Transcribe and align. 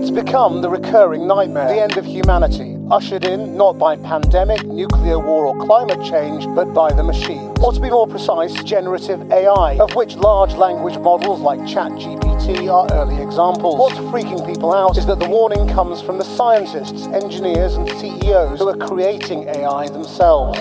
It's 0.00 0.10
become 0.10 0.62
the 0.62 0.70
recurring 0.70 1.26
nightmare, 1.26 1.68
the 1.68 1.82
end 1.82 1.98
of 1.98 2.06
humanity, 2.06 2.78
ushered 2.90 3.22
in 3.22 3.54
not 3.54 3.76
by 3.76 3.96
pandemic, 3.96 4.64
nuclear 4.64 5.18
war, 5.18 5.44
or 5.44 5.66
climate 5.66 6.02
change, 6.02 6.46
but 6.54 6.72
by 6.72 6.90
the 6.90 7.02
machine. 7.02 7.52
Or 7.62 7.70
to 7.70 7.78
be 7.78 7.90
more 7.90 8.06
precise, 8.06 8.54
generative 8.64 9.30
AI, 9.30 9.76
of 9.78 9.94
which 9.94 10.16
large 10.16 10.54
language 10.54 10.96
models 10.96 11.40
like 11.40 11.60
ChatGPT 11.60 12.72
are 12.72 12.90
early 12.94 13.22
examples. 13.22 13.78
What's 13.78 13.98
freaking 14.10 14.46
people 14.46 14.72
out 14.72 14.96
is 14.96 15.04
that 15.04 15.18
the 15.18 15.28
warning 15.28 15.68
comes 15.68 16.00
from 16.00 16.16
the 16.16 16.24
scientists, 16.24 17.06
engineers, 17.08 17.74
and 17.74 17.86
CEOs 17.86 18.58
who 18.58 18.70
are 18.70 18.78
creating 18.78 19.50
AI 19.50 19.88
themselves. 19.90 20.58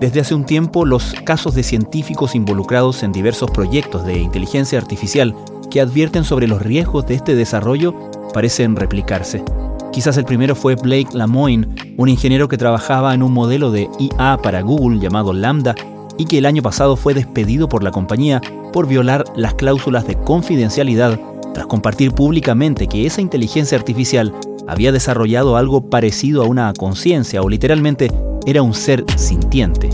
Desde 0.00 0.20
hace 0.20 0.34
un 0.34 0.44
tiempo, 0.44 0.84
los 0.84 1.14
casos 1.24 1.54
de 1.54 1.62
científicos 1.62 2.34
involucrados 2.34 3.04
en 3.04 3.12
diversos 3.12 3.52
proyectos 3.52 4.04
de 4.04 4.18
inteligencia 4.18 4.80
artificial 4.80 5.36
que 5.74 5.80
advierten 5.80 6.22
sobre 6.22 6.46
los 6.46 6.62
riesgos 6.62 7.04
de 7.04 7.14
este 7.14 7.34
desarrollo 7.34 7.96
parecen 8.32 8.76
replicarse. 8.76 9.42
Quizás 9.90 10.16
el 10.16 10.24
primero 10.24 10.54
fue 10.54 10.76
Blake 10.76 11.08
Lamoine, 11.12 11.66
un 11.96 12.08
ingeniero 12.08 12.46
que 12.46 12.56
trabajaba 12.56 13.12
en 13.12 13.24
un 13.24 13.32
modelo 13.32 13.72
de 13.72 13.88
IA 13.98 14.38
para 14.40 14.62
Google 14.62 15.00
llamado 15.00 15.32
Lambda 15.32 15.74
y 16.16 16.26
que 16.26 16.38
el 16.38 16.46
año 16.46 16.62
pasado 16.62 16.94
fue 16.94 17.12
despedido 17.12 17.68
por 17.68 17.82
la 17.82 17.90
compañía 17.90 18.40
por 18.72 18.86
violar 18.86 19.24
las 19.34 19.54
cláusulas 19.54 20.06
de 20.06 20.14
confidencialidad 20.14 21.18
tras 21.54 21.66
compartir 21.66 22.12
públicamente 22.12 22.86
que 22.86 23.04
esa 23.04 23.20
inteligencia 23.20 23.76
artificial 23.76 24.32
había 24.68 24.92
desarrollado 24.92 25.56
algo 25.56 25.90
parecido 25.90 26.44
a 26.44 26.46
una 26.46 26.72
conciencia 26.72 27.42
o 27.42 27.48
literalmente 27.48 28.12
era 28.46 28.62
un 28.62 28.74
ser 28.74 29.04
sintiente. 29.16 29.90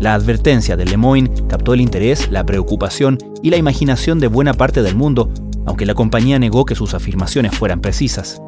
La 0.00 0.14
advertencia 0.14 0.76
de 0.76 0.84
Lemoyne 0.84 1.30
captó 1.48 1.72
el 1.72 1.80
interés, 1.80 2.30
la 2.30 2.44
preocupación 2.44 3.18
y 3.42 3.50
la 3.50 3.56
imaginación 3.56 4.20
de 4.20 4.28
buena 4.28 4.52
parte 4.52 4.82
del 4.82 4.94
mundo, 4.94 5.30
aunque 5.64 5.86
la 5.86 5.94
compañía 5.94 6.38
negó 6.38 6.66
que 6.66 6.74
sus 6.74 6.92
afirmaciones 6.92 7.56
fueran 7.56 7.80
precisas. 7.80 8.40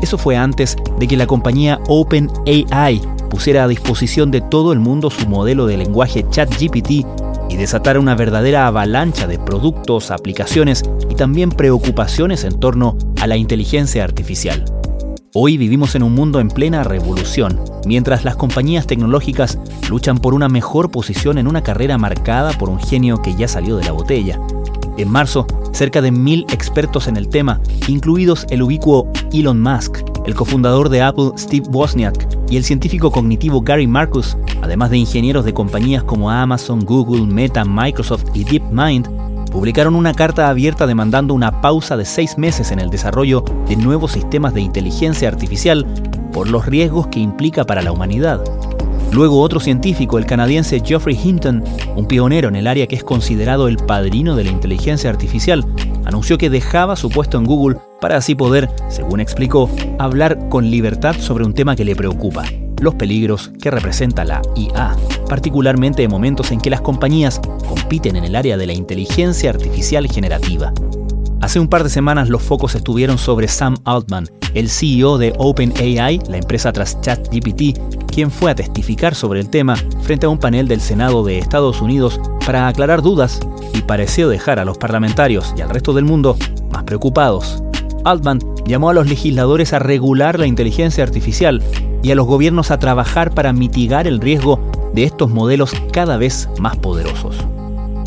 Eso 0.00 0.18
fue 0.18 0.36
antes 0.36 0.76
de 0.98 1.06
que 1.06 1.16
la 1.16 1.26
compañía 1.26 1.80
OpenAI 1.88 3.00
pusiera 3.28 3.64
a 3.64 3.68
disposición 3.68 4.30
de 4.30 4.40
todo 4.40 4.72
el 4.72 4.78
mundo 4.78 5.10
su 5.10 5.28
modelo 5.28 5.66
de 5.66 5.76
lenguaje 5.76 6.24
ChatGPT 6.30 7.06
y 7.48 7.56
desatara 7.56 8.00
una 8.00 8.14
verdadera 8.14 8.66
avalancha 8.66 9.26
de 9.26 9.38
productos, 9.38 10.10
aplicaciones 10.10 10.82
y 11.10 11.14
también 11.14 11.50
preocupaciones 11.50 12.44
en 12.44 12.58
torno 12.58 12.96
a 13.20 13.26
la 13.26 13.36
inteligencia 13.36 14.02
artificial. 14.04 14.64
Hoy 15.38 15.58
vivimos 15.58 15.94
en 15.94 16.02
un 16.02 16.14
mundo 16.14 16.40
en 16.40 16.48
plena 16.48 16.82
revolución, 16.82 17.60
mientras 17.84 18.24
las 18.24 18.36
compañías 18.36 18.86
tecnológicas 18.86 19.58
luchan 19.90 20.16
por 20.16 20.32
una 20.32 20.48
mejor 20.48 20.90
posición 20.90 21.36
en 21.36 21.46
una 21.46 21.62
carrera 21.62 21.98
marcada 21.98 22.52
por 22.54 22.70
un 22.70 22.80
genio 22.80 23.20
que 23.20 23.34
ya 23.34 23.46
salió 23.46 23.76
de 23.76 23.84
la 23.84 23.92
botella. 23.92 24.40
En 24.96 25.10
marzo, 25.10 25.46
cerca 25.72 26.00
de 26.00 26.10
mil 26.10 26.46
expertos 26.50 27.06
en 27.06 27.18
el 27.18 27.28
tema, 27.28 27.60
incluidos 27.86 28.46
el 28.48 28.62
ubicuo 28.62 29.12
Elon 29.30 29.60
Musk, 29.60 29.98
el 30.24 30.34
cofundador 30.34 30.88
de 30.88 31.02
Apple 31.02 31.32
Steve 31.36 31.68
Wozniak 31.70 32.26
y 32.48 32.56
el 32.56 32.64
científico 32.64 33.12
cognitivo 33.12 33.60
Gary 33.60 33.86
Marcus, 33.86 34.38
además 34.62 34.88
de 34.88 34.96
ingenieros 34.96 35.44
de 35.44 35.52
compañías 35.52 36.02
como 36.02 36.30
Amazon, 36.30 36.80
Google, 36.80 37.26
Meta, 37.26 37.62
Microsoft 37.62 38.24
y 38.32 38.44
DeepMind, 38.44 39.25
publicaron 39.56 39.94
una 39.94 40.12
carta 40.12 40.50
abierta 40.50 40.86
demandando 40.86 41.32
una 41.32 41.62
pausa 41.62 41.96
de 41.96 42.04
seis 42.04 42.36
meses 42.36 42.72
en 42.72 42.78
el 42.78 42.90
desarrollo 42.90 43.42
de 43.66 43.74
nuevos 43.76 44.12
sistemas 44.12 44.52
de 44.52 44.60
inteligencia 44.60 45.28
artificial 45.28 45.86
por 46.30 46.50
los 46.50 46.66
riesgos 46.66 47.06
que 47.06 47.20
implica 47.20 47.64
para 47.64 47.80
la 47.80 47.90
humanidad. 47.90 48.44
Luego 49.12 49.40
otro 49.40 49.58
científico, 49.58 50.18
el 50.18 50.26
canadiense 50.26 50.82
Geoffrey 50.84 51.18
Hinton, 51.18 51.64
un 51.96 52.06
pionero 52.06 52.48
en 52.48 52.56
el 52.56 52.66
área 52.66 52.86
que 52.86 52.96
es 52.96 53.02
considerado 53.02 53.66
el 53.66 53.78
padrino 53.78 54.36
de 54.36 54.44
la 54.44 54.50
inteligencia 54.50 55.08
artificial, 55.08 55.64
anunció 56.04 56.36
que 56.36 56.50
dejaba 56.50 56.94
su 56.94 57.08
puesto 57.08 57.38
en 57.38 57.46
Google 57.46 57.78
para 57.98 58.18
así 58.18 58.34
poder, 58.34 58.68
según 58.90 59.20
explicó, 59.20 59.70
hablar 59.98 60.50
con 60.50 60.70
libertad 60.70 61.16
sobre 61.18 61.46
un 61.46 61.54
tema 61.54 61.76
que 61.76 61.86
le 61.86 61.96
preocupa, 61.96 62.44
los 62.80 62.94
peligros 62.94 63.50
que 63.60 63.70
representa 63.70 64.24
la 64.24 64.42
IA, 64.54 64.96
particularmente 65.28 66.02
en 66.02 66.10
momentos 66.10 66.50
en 66.52 66.60
que 66.60 66.70
las 66.70 66.80
compañías 66.80 67.40
compiten 67.68 68.16
en 68.16 68.24
el 68.24 68.36
área 68.36 68.56
de 68.56 68.66
la 68.66 68.72
inteligencia 68.72 69.50
artificial 69.50 70.06
generativa. 70.08 70.72
Hace 71.40 71.60
un 71.60 71.68
par 71.68 71.84
de 71.84 71.90
semanas 71.90 72.28
los 72.28 72.42
focos 72.42 72.74
estuvieron 72.74 73.18
sobre 73.18 73.46
Sam 73.46 73.76
Altman, 73.84 74.28
el 74.54 74.70
CEO 74.70 75.18
de 75.18 75.34
OpenAI, 75.36 76.20
la 76.28 76.38
empresa 76.38 76.72
tras 76.72 77.00
ChatGPT, 77.02 77.78
quien 78.10 78.30
fue 78.30 78.50
a 78.50 78.54
testificar 78.54 79.14
sobre 79.14 79.40
el 79.40 79.50
tema 79.50 79.76
frente 80.00 80.26
a 80.26 80.30
un 80.30 80.38
panel 80.38 80.66
del 80.66 80.80
Senado 80.80 81.22
de 81.22 81.38
Estados 81.38 81.82
Unidos 81.82 82.18
para 82.46 82.66
aclarar 82.66 83.02
dudas 83.02 83.38
y 83.74 83.82
pareció 83.82 84.28
dejar 84.28 84.58
a 84.58 84.64
los 84.64 84.78
parlamentarios 84.78 85.52
y 85.56 85.60
al 85.60 85.68
resto 85.68 85.92
del 85.92 86.06
mundo 86.06 86.36
más 86.72 86.84
preocupados. 86.84 87.62
Altman 88.04 88.38
llamó 88.66 88.90
a 88.90 88.94
los 88.94 89.08
legisladores 89.08 89.72
a 89.72 89.78
regular 89.78 90.38
la 90.38 90.46
inteligencia 90.46 91.04
artificial 91.04 91.62
y 92.02 92.10
a 92.10 92.14
los 92.14 92.26
gobiernos 92.26 92.70
a 92.70 92.78
trabajar 92.78 93.32
para 93.32 93.52
mitigar 93.52 94.06
el 94.06 94.20
riesgo 94.20 94.60
de 94.94 95.04
estos 95.04 95.30
modelos 95.30 95.74
cada 95.92 96.16
vez 96.16 96.48
más 96.58 96.76
poderosos. 96.76 97.36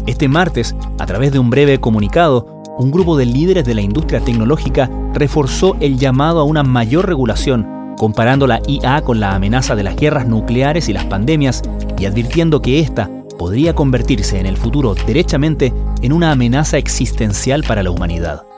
Este 0.08 0.28
martes, 0.28 0.76
a 0.98 1.06
través 1.06 1.32
de 1.32 1.40
un 1.40 1.50
breve 1.50 1.80
comunicado, 1.80 2.64
un 2.80 2.92
grupo 2.92 3.18
de 3.18 3.26
líderes 3.26 3.66
de 3.66 3.76
la 3.76 3.82
industria 3.82 4.22
tecnológica 4.22 4.90
reforzó 5.14 5.76
el 5.82 5.98
llamado 5.98 6.40
a 6.40 6.46
una 6.46 6.64
mayor 6.64 7.08
regulación, 7.08 7.96
comparando 7.98 8.48
la 8.48 8.62
IA 8.66 9.02
con 9.02 9.20
la 9.20 9.36
amenaza 9.36 9.76
de 9.76 9.84
las 9.84 9.98
guerras 9.98 10.26
nucleares 10.26 10.88
y 10.90 10.94
las 10.94 11.06
pandemias 11.06 11.62
y 11.98 12.06
advirtiendo 12.06 12.62
que 12.62 12.80
esta 12.80 13.10
podría 13.38 13.76
convertirse 13.76 14.40
en 14.40 14.46
el 14.46 14.58
futuro 14.58 14.96
derechamente 14.96 15.74
en 16.02 16.14
una 16.14 16.32
amenaza 16.32 16.78
existencial 16.78 17.64
para 17.64 17.84
la 17.84 17.92
humanidad. 17.92 18.49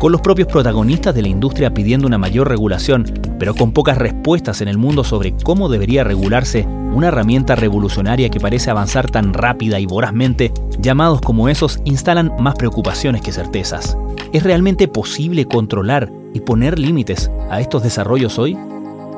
Con 0.00 0.12
los 0.12 0.22
propios 0.22 0.48
protagonistas 0.48 1.14
de 1.14 1.20
la 1.20 1.28
industria 1.28 1.74
pidiendo 1.74 2.06
una 2.06 2.16
mayor 2.16 2.48
regulación, 2.48 3.04
pero 3.38 3.54
con 3.54 3.72
pocas 3.72 3.98
respuestas 3.98 4.62
en 4.62 4.68
el 4.68 4.78
mundo 4.78 5.04
sobre 5.04 5.34
cómo 5.44 5.68
debería 5.68 6.04
regularse 6.04 6.66
una 6.66 7.08
herramienta 7.08 7.54
revolucionaria 7.54 8.30
que 8.30 8.40
parece 8.40 8.70
avanzar 8.70 9.10
tan 9.10 9.34
rápida 9.34 9.78
y 9.78 9.84
vorazmente, 9.84 10.54
llamados 10.78 11.20
como 11.20 11.50
esos 11.50 11.80
instalan 11.84 12.32
más 12.40 12.54
preocupaciones 12.54 13.20
que 13.20 13.30
certezas. 13.30 13.98
¿Es 14.32 14.42
realmente 14.42 14.88
posible 14.88 15.44
controlar 15.44 16.10
y 16.32 16.40
poner 16.40 16.78
límites 16.78 17.30
a 17.50 17.60
estos 17.60 17.82
desarrollos 17.82 18.38
hoy? 18.38 18.56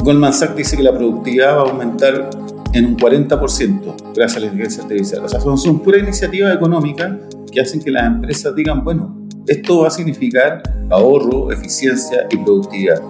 Goldman 0.02 0.32
Sachs 0.32 0.56
dice 0.56 0.76
que 0.76 0.82
la 0.82 0.92
productividad 0.92 1.58
va 1.58 1.60
a 1.60 1.70
aumentar 1.70 2.28
en 2.72 2.86
un 2.86 2.96
40% 2.96 4.14
gracias 4.16 4.36
a 4.36 4.40
la 4.40 4.46
inteligencia 4.46 4.82
artificial. 4.82 5.24
O 5.24 5.28
sea, 5.28 5.38
son, 5.38 5.56
son 5.58 5.78
puras 5.78 6.02
iniciativas 6.02 6.52
económicas 6.52 7.12
que 7.52 7.60
hacen 7.60 7.80
que 7.80 7.92
las 7.92 8.04
empresas 8.04 8.52
digan, 8.56 8.82
bueno, 8.82 9.21
esto 9.46 9.80
va 9.80 9.88
a 9.88 9.90
significar 9.90 10.62
ahorro, 10.90 11.50
eficiencia 11.52 12.26
y 12.30 12.36
productividad. 12.36 13.02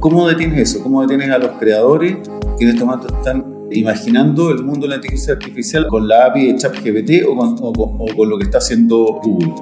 ¿Cómo 0.00 0.28
detienes 0.28 0.70
eso? 0.70 0.82
¿Cómo 0.82 1.02
detienes 1.02 1.30
a 1.30 1.38
los 1.38 1.52
creadores 1.52 2.18
que 2.58 2.64
en 2.64 2.70
este 2.70 2.84
momento 2.84 3.14
están 3.16 3.58
imaginando 3.70 4.50
el 4.50 4.64
mundo 4.64 4.82
de 4.82 4.88
la 4.88 4.94
inteligencia 4.96 5.34
artificial 5.34 5.86
con 5.88 6.08
la 6.08 6.26
API 6.26 6.52
de 6.52 6.58
ChatGPT 6.58 7.26
o 7.28 8.14
con, 8.16 8.28
lo 8.28 8.38
que 8.38 8.44
está 8.44 8.58
haciendo 8.58 9.20
Google. 9.22 9.52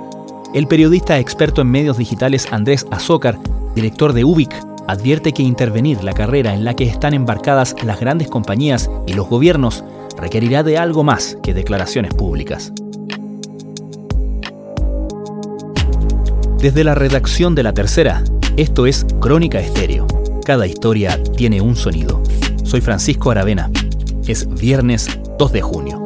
El 0.54 0.66
periodista 0.66 1.19
experto 1.19 1.60
en 1.60 1.70
medios 1.70 1.98
digitales 1.98 2.47
Andrés 2.50 2.86
Azócar, 2.91 3.38
director 3.75 4.12
de 4.12 4.25
UBIC, 4.25 4.53
advierte 4.86 5.32
que 5.32 5.42
intervenir 5.42 6.04
la 6.04 6.12
carrera 6.12 6.54
en 6.54 6.65
la 6.65 6.75
que 6.75 6.84
están 6.84 7.15
embarcadas 7.15 7.75
las 7.84 7.98
grandes 7.98 8.28
compañías 8.28 8.88
y 9.06 9.15
los 9.15 9.28
gobiernos 9.28 9.84
requerirá 10.16 10.62
de 10.62 10.78
algo 10.78 11.03
más 11.03 11.36
que 11.42 11.53
declaraciones 11.53 12.15
públicas. 12.15 12.72
Desde 16.66 16.82
la 16.82 16.97
redacción 16.97 17.54
de 17.54 17.62
La 17.62 17.72
Tercera, 17.72 18.25
esto 18.56 18.87
es 18.87 19.06
Crónica 19.21 19.60
Estéreo. 19.60 20.04
Cada 20.44 20.66
historia 20.66 21.16
tiene 21.37 21.60
un 21.60 21.77
sonido. 21.77 22.21
Soy 22.65 22.81
Francisco 22.81 23.31
Aravena. 23.31 23.71
Es 24.27 24.53
viernes 24.53 25.09
2 25.38 25.53
de 25.53 25.62
junio. 25.62 26.04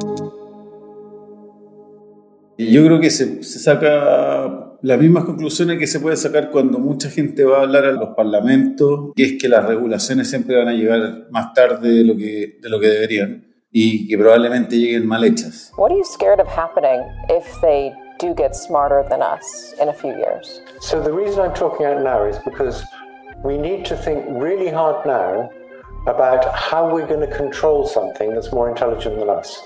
Yo 2.59 2.84
creo 2.84 3.01
que 3.01 3.09
se, 3.09 3.42
saca 3.42 4.77
las 4.83 4.98
mismas 5.01 5.24
conclusiones 5.24 5.78
que 5.78 5.86
se 5.86 5.98
puede 5.98 6.18
sacar 6.18 6.51
cuando 6.51 6.78
mucha 6.78 7.09
gente 7.09 7.42
va 7.42 7.60
a 7.60 7.62
hablar 7.62 7.86
a 7.86 7.92
los 7.92 8.10
parlamentos, 8.10 9.15
que 9.16 9.24
es 9.24 9.33
que 9.41 9.48
las 9.48 9.65
regulaciones 9.65 10.28
siempre 10.28 10.57
van 10.57 10.68
a 10.68 10.74
llegar 10.74 11.28
más 11.30 11.54
tarde 11.54 11.89
de 11.89 12.04
lo 12.04 12.15
que, 12.15 12.59
de 12.60 12.68
lo 12.68 12.78
que 12.78 12.89
deberían 12.89 13.47
y 13.72 14.07
que 14.07 14.18
probablemente 14.18 14.77
lleguen 14.77 15.07
mal 15.07 15.24
hechas. 15.24 15.72
What 15.78 15.91
are 15.91 15.97
you 15.97 16.04
scared 16.04 16.39
of 16.39 16.48
happening 16.48 17.01
if 17.30 17.47
they 17.62 17.95
do 18.21 18.34
get 18.34 18.55
smarter 18.55 19.03
than 19.09 19.22
us 19.22 19.75
in 19.81 19.89
a 19.89 19.95
few 19.95 20.15
years? 20.25 20.61
So 20.81 21.01
the 21.01 21.13
reason 21.13 21.41
I'm 21.41 21.55
talking 21.55 21.87
out 21.87 22.03
now 22.03 22.25
is 22.25 22.39
because 22.45 22.84
we 23.43 23.57
need 23.57 23.84
to 23.87 23.97
think 23.97 24.25
really 24.28 24.71
hard 24.71 25.07
now 25.07 25.51
about 26.07 26.45
how 26.55 26.93
we're 26.93 27.07
going 27.07 27.27
to 27.28 27.34
control 27.43 27.87
something 27.87 28.34
that's 28.34 28.53
more 28.53 28.69
intelligent 28.69 29.19
than 29.19 29.31
us. 29.31 29.59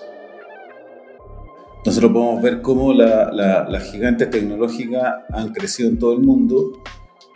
Nosotros 1.85 2.13
podemos 2.13 2.43
ver 2.43 2.63
cómo 2.63 2.95
las 2.95 3.35
la, 3.35 3.81
gigantes 3.81 4.31
tecnológicas 4.31 5.25
han 5.31 5.53
crecido 5.53 5.91
en 5.91 5.99
todo 5.99 6.15
el 6.15 6.21
mundo 6.21 6.73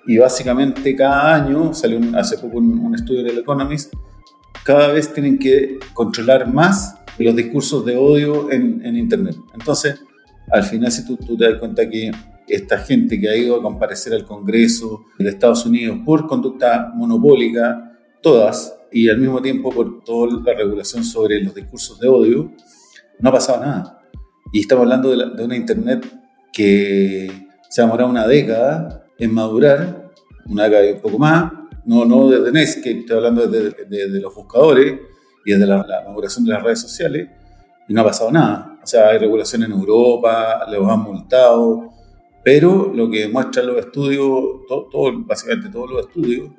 y 0.07 0.17
básicamente 0.17 0.97
cada 0.97 1.35
año, 1.35 1.75
salió 1.75 2.01
hace 2.17 2.39
poco 2.39 2.57
un, 2.57 2.95
estudio 2.95 3.25
del 3.25 3.39
Economist, 3.39 3.93
cada 4.65 4.89
vez 4.89 5.13
tienen 5.13 5.39
que 5.39 5.79
controlar 5.93 6.51
más 6.51 6.95
los 7.19 7.37
discursos 7.37 7.85
de 7.85 7.97
odio 7.99 8.51
en, 8.51 8.85
en 8.87 8.97
Internet. 8.97 9.37
Entonces, 9.53 10.01
al 10.51 10.63
final, 10.65 10.91
si 10.91 11.07
tú, 11.07 11.17
tú, 11.17 11.37
te 11.37 11.51
das 11.51 11.59
cuenta 11.59 11.89
que 11.89 12.11
esta 12.49 12.79
gente 12.79 13.21
que 13.21 13.29
ha 13.29 13.37
ido 13.37 13.57
a 13.57 13.63
comparecer 13.63 14.15
al 14.15 14.25
Congreso 14.25 15.05
de 15.19 15.29
Estados 15.29 15.67
Unidos 15.67 15.99
por 16.05 16.27
conducta 16.27 16.93
monopólica, 16.95 17.99
todas, 18.23 18.75
y 18.91 19.09
al 19.09 19.19
mismo 19.19 19.41
tiempo 19.43 19.71
por 19.71 20.03
toda 20.03 20.41
la 20.43 20.55
regulación 20.55 21.05
sobre 21.05 21.43
los 21.43 21.55
discursos 21.55 21.99
de 22.01 22.09
odio, 22.09 22.53
no 23.19 23.29
ha 23.29 23.33
pasado 23.33 23.61
nada. 23.61 24.01
Y 24.53 24.61
estamos 24.61 24.85
hablando 24.85 25.15
de, 25.15 25.45
una 25.45 25.57
Internet 25.57 26.07
que 26.53 27.49
se 27.69 27.81
ha 27.81 27.85
demorado 27.85 28.09
una 28.09 28.27
década 28.27 29.05
en 29.19 29.35
madurar, 29.35 30.11
una 30.47 30.65
década 30.65 30.89
y 30.89 30.93
un 30.93 31.01
poco 31.01 31.19
más, 31.19 31.53
no, 31.85 32.05
no 32.05 32.29
desde 32.29 32.53
Netscape, 32.53 33.01
estoy 33.01 33.17
hablando 33.17 33.47
desde 33.47 33.85
de, 33.85 34.21
los 34.21 34.35
buscadores 34.35 34.99
y 35.45 35.53
desde 35.53 35.67
la, 35.67 35.85
la 35.87 36.03
maduración 36.07 36.45
de 36.45 36.53
las 36.53 36.63
redes 36.63 36.81
sociales, 36.81 37.29
y 37.89 37.95
no 37.95 38.03
ha 38.03 38.05
pasado 38.05 38.31
nada. 38.31 38.79
O 38.83 38.87
sea, 38.87 39.09
hay 39.09 39.19
regulación 39.19 39.65
en 39.65 39.73
Europa, 39.73 40.67
los 40.71 40.89
han 40.89 41.01
multado, 41.01 41.91
pero 42.45 42.93
lo 42.95 43.11
que 43.11 43.29
muestran 43.29 43.67
los 43.67 43.79
estudios, 43.79 44.67
todo, 44.69 45.13
básicamente 45.25 45.69
todos 45.69 45.91
los 45.91 46.07
estudios, 46.07 46.51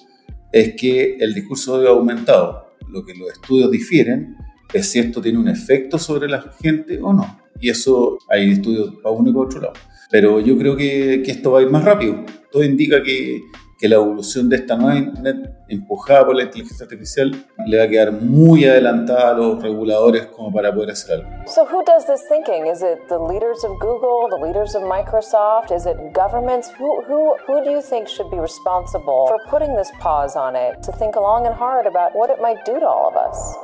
es 0.52 0.76
que 0.76 1.16
el 1.20 1.34
discurso 1.34 1.76
ha 1.76 1.90
aumentado. 1.90 2.74
Lo 2.90 3.06
que 3.06 3.14
los 3.14 3.31
estudios 3.31 3.72
difieren 3.72 4.36
es 4.74 4.92
si 4.92 5.00
esto 5.00 5.22
tiene 5.22 5.40
un 5.40 5.48
efecto 5.48 5.98
sobre 5.98 6.28
la 6.28 6.42
gente 6.62 7.00
o 7.02 7.14
no. 7.14 7.40
Y 7.62 7.70
eso 7.70 8.18
hay 8.30 8.52
estudios 8.52 8.96
para 9.02 9.16
uno 9.16 9.30
y 9.30 9.34
para 9.34 9.46
otro 9.46 9.62
lado. 9.62 9.74
Pero 10.12 10.40
yo 10.40 10.58
creo 10.58 10.75
que, 10.75 11.22
que 11.24 11.32
esto 11.32 11.52
va 11.52 11.60
a 11.60 11.62
ir 11.62 11.70
más 11.70 11.84
rápido. 11.84 12.24
Todo 12.52 12.64
indica 12.64 13.04
que 13.04 13.42
que 13.80 13.88
la 13.88 13.96
evolución 13.96 14.50
de 14.50 14.58
esta 14.58 14.76
nueva 14.76 14.98
Internet, 14.98 15.56
empujada 15.70 16.26
por 16.26 16.36
la 16.36 16.44
inteligencia 16.44 16.84
artificial, 16.84 17.31
le 17.66 17.78
va 17.78 17.86
a 17.86 17.88
quedar 17.88 18.12
muy 18.12 18.66
adelantada 18.66 19.30
a 19.30 19.34
los 19.34 19.64
reguladores 19.64 20.26
como 20.26 20.52
para 20.52 20.74
poder 20.74 20.92
hacer 20.92 21.22
algo. 21.22 21.30
So 21.48 21.66
who 21.66 21.81
does 21.86 22.06
this 22.06 22.28
thinking? 22.28 22.68
Is 22.68 22.81
it 22.81 23.00
the 23.08 23.18
leaders 23.18 23.64
of 23.64 23.80
Google, 23.80 24.28
the 24.30 24.46
leaders 24.46 24.76
of 24.76 24.84
Microsoft? 24.84 25.72
Is 25.72 25.86
it 25.86 25.96
governments? 26.14 26.70
Who, 26.78 27.02
who, 27.08 27.36
who 27.48 27.64
do 27.64 27.72
you 27.72 27.81
think 27.81 28.10
should 28.10 28.30
be 28.30 28.38
responsible 28.38 29.28
for 29.30 29.38
putting 29.50 29.74
this 29.78 29.90
pause 30.02 30.36
on 30.36 30.58
it 30.58 30.84
to 30.84 30.92
think 30.92 31.16
long 31.16 31.48
and 31.48 31.56
hard 31.56 31.88
about 31.88 32.14
what 32.14 32.30
it 32.30 32.42
might 32.42 32.66
do 32.66 32.78
to 32.82 32.86
all 32.86 33.08
of 33.08 33.16
us? 33.16 33.56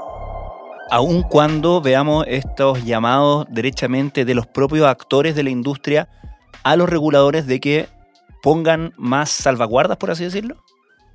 Aun 0.91 1.23
cuando 1.23 1.81
veamos 1.81 2.25
estos 2.29 2.85
llamados 2.85 3.47
derechamente 3.49 4.23
de 4.23 4.33
los 4.33 4.47
propios 4.47 4.87
actores 4.87 5.35
de 5.35 5.43
la 5.43 5.49
industria 5.49 6.07
a 6.63 6.77
los 6.77 6.87
reguladores 6.87 7.47
de 7.47 7.59
que 7.59 7.94
pongan 8.45 8.93
más 8.95 9.31
salvaguardas, 9.31 9.97
por 9.97 10.11
así 10.11 10.23
decirlo? 10.23 10.63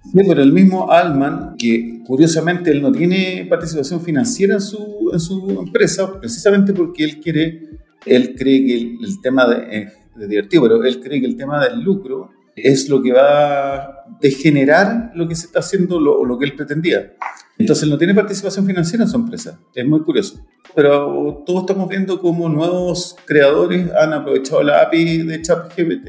Sí, 0.03 0.19
pero 0.27 0.43
el 0.43 0.53
mismo 0.53 0.91
Altman, 0.91 1.55
que 1.56 2.03
curiosamente 2.05 2.73
él 2.73 2.82
no 2.82 2.91
tiene 2.91 3.47
participación 3.49 4.00
financiera 4.00 4.55
en 4.55 4.61
su, 4.61 5.11
en 5.12 5.21
su 5.21 5.49
empresa, 5.50 6.19
precisamente 6.19 6.73
porque 6.73 7.05
él 7.05 7.21
quiere, 7.21 7.69
él 8.05 8.35
cree 8.37 8.67
que 8.67 8.75
el, 9.00 9.21
tema 9.23 9.47
de, 9.47 9.93
de 10.17 10.27
divertido, 10.27 10.65
pero 10.65 10.82
él 10.82 10.99
cree 11.00 11.21
que 11.21 11.27
el 11.27 11.37
tema 11.37 11.65
del 11.65 11.81
lucro 11.81 12.31
es 12.56 12.88
lo 12.88 13.00
que 13.00 13.12
va 13.12 13.77
a 13.77 14.06
degenerar 14.21 15.12
lo 15.15 15.29
que 15.29 15.37
se 15.37 15.47
está 15.47 15.61
haciendo 15.61 15.99
o 15.99 16.25
lo 16.25 16.37
que 16.37 16.47
él 16.47 16.56
pretendía. 16.56 17.12
Entonces 17.59 17.85
él 17.85 17.91
no 17.91 17.99
tiene 17.99 18.12
participación 18.12 18.67
financiera 18.67 19.05
en 19.05 19.11
su 19.11 19.17
empresa. 19.17 19.56
Es 19.73 19.87
muy 19.87 20.00
curioso. 20.00 20.44
Pero 20.75 21.44
todos 21.47 21.61
estamos 21.61 21.88
viendo 21.88 22.21
cómo 22.21 22.49
nuevos 22.49 23.15
creadores 23.25 23.88
han 23.93 24.15
aprovechado 24.15 24.65
la 24.65 24.82
API 24.82 25.19
de 25.19 25.43
ChatGPT 25.43 26.09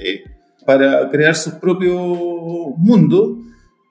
para 0.66 1.10
crear 1.10 1.36
su 1.36 1.60
propio 1.60 1.98
mundo 2.78 3.40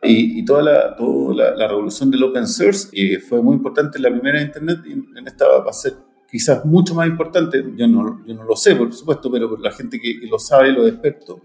y, 0.02 0.44
toda, 0.44 0.62
la, 0.62 0.96
toda 0.96 1.54
la, 1.54 1.68
revolución 1.68 2.10
del 2.10 2.22
open 2.22 2.46
source 2.46 2.88
y 2.92 3.16
fue 3.16 3.42
muy 3.42 3.56
importante 3.56 3.98
en 3.98 4.04
la 4.04 4.10
primera 4.10 4.40
Internet 4.40 4.78
y 4.86 4.92
en 4.92 5.26
esta 5.26 5.46
va 5.46 5.68
a 5.68 5.72
ser 5.72 5.94
quizás 6.30 6.64
mucho 6.64 6.94
más 6.94 7.08
importante, 7.08 7.62
yo 7.76 7.86
no, 7.86 8.24
yo 8.24 8.34
no 8.34 8.44
lo 8.44 8.56
sé 8.56 8.76
por 8.76 8.92
supuesto, 8.94 9.30
pero 9.30 9.56
la 9.58 9.72
gente 9.72 10.00
que, 10.00 10.26
lo 10.30 10.38
sabe, 10.38 10.72
los 10.72 10.88
expertos, 10.88 11.40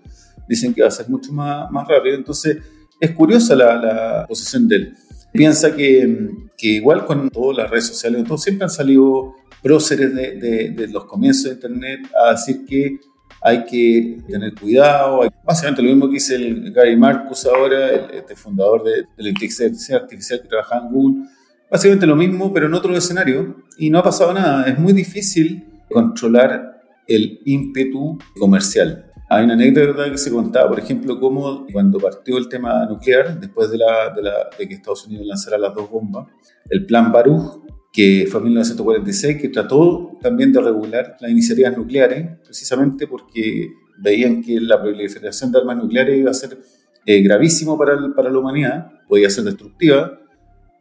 dicen 0.48 0.74
que 0.74 0.81
va 0.81 0.88
a 0.88 0.92
ser 0.92 1.10
mucho 1.10 1.33
más, 1.33 1.69
más 1.72 1.88
rápido. 1.88 2.16
Entonces 2.16 2.60
es 3.00 3.12
curiosa 3.12 3.56
la, 3.56 3.75
la 3.77 4.25
posición 4.27 4.68
de 4.68 4.75
él. 4.75 4.94
Piensa 5.33 5.75
que, 5.75 6.30
que, 6.57 6.68
igual 6.68 7.06
con 7.06 7.30
todas 7.30 7.57
las 7.57 7.69
redes 7.69 7.88
sociales, 7.88 8.24
todos 8.25 8.44
siempre 8.44 8.63
han 8.63 8.69
salido 8.69 9.33
próceres 9.62 10.16
de, 10.16 10.39
de, 10.39 10.69
de 10.69 10.88
los 10.88 11.06
comienzos 11.06 11.45
de 11.45 11.51
Internet 11.51 12.07
a 12.24 12.31
decir 12.31 12.63
que 12.66 13.00
hay 13.45 13.63
que 13.63 14.18
tener 14.27 14.56
cuidado. 14.56 15.21
Básicamente 15.44 15.83
lo 15.83 15.89
mismo 15.89 16.07
que 16.07 16.15
dice 16.15 16.36
el 16.36 16.74
Gary 16.74 16.97
Marcus 16.97 17.45
ahora, 17.45 17.89
el 17.89 18.09
este 18.15 18.36
fundador 18.36 18.83
de, 18.83 19.06
la 19.18 19.30
inteligencia 19.30 19.97
artificial 19.97 20.42
que 20.42 20.47
trabaja 20.47 20.80
en 20.80 20.92
Google. 20.92 21.27
Básicamente 21.69 22.07
lo 22.07 22.15
mismo, 22.15 22.51
pero 22.51 22.65
en 22.65 22.74
otro 22.74 22.97
escenario. 22.97 23.57
Y 23.77 23.92
no 23.92 24.00
ha 24.00 24.03
pasado 24.03 24.33
nada. 24.33 24.65
Es 24.65 24.80
muy 24.80 24.94
difícil 24.94 25.63
controlar 25.92 26.81
el 27.07 27.39
ímpetu 27.45 28.18
comercial. 28.39 29.12
Hay 29.30 29.44
una 29.44 29.53
anécdota 29.53 30.09
que 30.09 30.18
se 30.18 30.31
contaba, 30.31 30.69
por 30.69 30.80
ejemplo, 30.80 31.19
cómo 31.19 31.68
cuando 31.71 32.00
partió 32.00 32.39
el 32.39 32.50
tema 32.50 32.88
nuclear, 32.88 33.39
después 33.39 33.69
de, 33.69 33.77
la, 33.77 34.09
de, 34.09 34.24
la, 34.24 34.50
de 34.57 34.68
que 34.68 34.74
Estados 34.74 35.06
Unidos 35.06 35.27
lanzara 35.27 35.59
las 35.59 35.75
dos 35.75 35.88
bombas, 35.88 36.25
el 36.68 36.83
plan 36.88 37.12
Baruch 37.12 37.62
que 37.95 38.27
fue 38.30 38.39
en 38.42 38.47
1946, 38.47 39.42
que 39.42 39.47
trató 39.47 40.18
también 40.21 40.51
de 40.51 40.59
regular 40.59 41.15
las 41.18 41.31
iniciativas 41.31 41.77
nucleares, 41.77 42.27
precisamente 42.44 43.07
porque 43.07 43.71
veían 43.97 44.42
que 44.42 44.59
la 44.59 44.81
proliferación 44.81 45.50
de 45.50 45.59
armas 45.59 45.77
nucleares 45.77 46.19
iba 46.19 46.30
a 46.30 46.33
ser 46.33 46.57
eh, 47.06 47.21
gravísimo 47.21 47.77
para, 47.77 47.95
para 48.13 48.30
la 48.30 48.38
humanidad, 48.38 48.92
podía 49.07 49.30
ser 49.30 49.45
destructiva, 49.45 50.19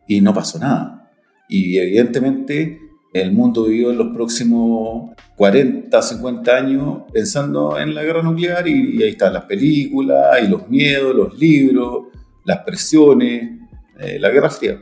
y 0.08 0.20
no 0.20 0.34
pasó 0.34 0.58
nada. 0.58 1.12
Y 1.49 1.78
evidentemente 1.78 2.81
el 3.12 3.31
mundo 3.31 3.67
vivió 3.67 3.93
en 3.93 3.99
los 3.99 4.12
próximos 4.12 5.14
40, 5.37 6.02
50 6.02 6.56
años 6.56 7.02
pensando 7.12 7.78
en 7.78 7.94
la 7.94 8.02
guerra 8.02 8.22
nuclear 8.22 8.67
y, 8.67 9.00
ahí 9.00 9.10
están 9.10 9.34
las 9.34 9.44
películas 9.44 10.43
y 10.44 10.49
los 10.49 10.69
miedos, 10.69 11.14
los 11.14 11.38
libros, 11.38 12.08
las 12.44 12.58
presiones, 12.64 13.60
eh, 14.00 14.19
la 14.19 14.31
Guerra 14.31 14.50
Fría. 14.50 14.81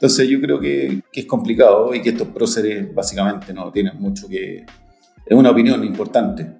Entonces 0.00 0.28
yo 0.28 0.40
creo 0.40 0.60
que, 0.60 1.02
es 1.12 1.26
complicado 1.26 1.92
y 1.92 2.00
que 2.00 2.10
estos 2.10 2.28
próceres 2.28 2.94
básicamente 2.94 3.52
no 3.52 3.72
tienen 3.72 4.00
mucho 4.00 4.28
que... 4.28 4.64
Es 5.26 5.36
una 5.36 5.50
opinión 5.50 5.82
importante, 5.84 6.56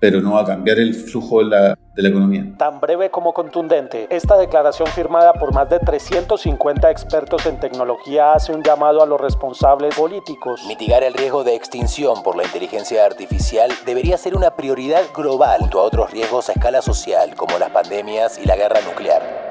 pero 0.00 0.20
no 0.20 0.32
va 0.32 0.42
a 0.42 0.44
cambiar 0.44 0.78
el 0.80 0.92
flujo 0.92 1.38
de 1.38 1.44
la, 1.44 1.78
de 1.94 2.02
la, 2.02 2.08
economía. 2.08 2.52
Tan 2.58 2.80
breve 2.80 3.10
como 3.10 3.32
contundente, 3.32 4.08
esta 4.10 4.36
declaración 4.36 4.88
firmada 4.88 5.32
por 5.34 5.54
más 5.54 5.70
de 5.70 5.78
350 5.78 6.90
expertos 6.90 7.46
en 7.46 7.60
tecnología 7.60 8.32
hace 8.32 8.52
un 8.52 8.64
llamado 8.64 9.04
a 9.04 9.06
los 9.06 9.20
responsables 9.20 9.94
políticos. 9.94 10.64
Mitigar 10.66 11.04
el 11.04 11.14
riesgo 11.14 11.44
de 11.44 11.54
extinción 11.54 12.24
por 12.24 12.36
la 12.36 12.42
inteligencia 12.42 13.06
artificial 13.06 13.70
debería 13.86 14.18
ser 14.18 14.36
una 14.36 14.56
prioridad 14.56 15.02
global 15.14 15.60
junto 15.60 15.78
a 15.78 15.84
otros 15.84 16.10
riesgos 16.10 16.48
a 16.48 16.52
escala 16.52 16.82
social 16.82 17.36
como 17.36 17.56
las 17.58 17.70
pandemias 17.70 18.38
y 18.42 18.46
la 18.46 18.56
guerra 18.56 18.80
nuclear 18.80 19.47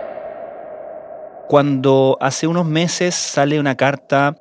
cuando 1.47 2.17
hace 2.19 2.45
unos 2.45 2.65
meses 2.65 3.15
sale 3.15 3.59
una 3.59 3.75
carta 3.75 4.35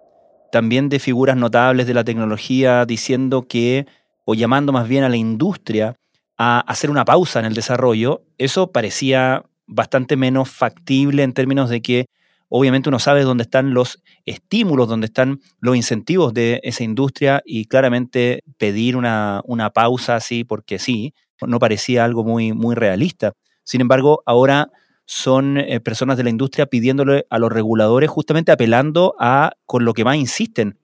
también 0.50 0.88
de 0.88 0.98
figuras 0.98 1.36
notables 1.36 1.86
de 1.86 1.94
la 1.94 2.02
tecnología 2.02 2.84
diciendo 2.84 3.46
que, 3.48 3.86
o 4.24 4.34
llamando 4.34 4.72
más 4.72 4.88
bien 4.88 5.04
a 5.04 5.08
la 5.08 5.16
industria 5.16 5.96
a 6.36 6.60
hacer 6.60 6.90
una 6.90 7.04
pausa 7.04 7.38
en 7.38 7.46
el 7.46 7.54
desarrollo, 7.54 8.22
eso 8.38 8.72
parecía 8.72 9.44
bastante 9.66 10.16
menos 10.16 10.50
factible 10.50 11.22
en 11.22 11.32
términos 11.32 11.70
de 11.70 11.80
que 11.80 12.06
obviamente 12.48 12.88
uno 12.88 12.98
sabe 12.98 13.22
dónde 13.22 13.42
están 13.44 13.72
los 13.72 14.02
estímulos, 14.24 14.88
dónde 14.88 15.06
están 15.06 15.40
los 15.60 15.76
incentivos 15.76 16.34
de 16.34 16.60
esa 16.64 16.82
industria 16.82 17.40
y 17.44 17.66
claramente 17.66 18.42
pedir 18.58 18.96
una, 18.96 19.42
una 19.44 19.70
pausa 19.70 20.16
así 20.16 20.42
porque 20.42 20.78
sí, 20.80 21.14
no 21.46 21.60
parecía 21.60 22.04
algo 22.04 22.24
muy, 22.24 22.52
muy 22.52 22.74
realista. 22.74 23.32
Sin 23.62 23.80
embargo, 23.80 24.22
ahora 24.26 24.70
son 25.06 25.56
eh, 25.56 25.80
personas 25.80 26.16
de 26.16 26.24
la 26.24 26.30
industria 26.30 26.66
pidiéndole 26.66 27.26
a 27.30 27.38
los 27.38 27.50
reguladores, 27.50 28.10
justamente 28.10 28.52
apelando 28.52 29.14
a 29.18 29.52
con 29.64 29.84
lo 29.84 29.94
que 29.94 30.04
más 30.04 30.16
insisten 30.16 30.78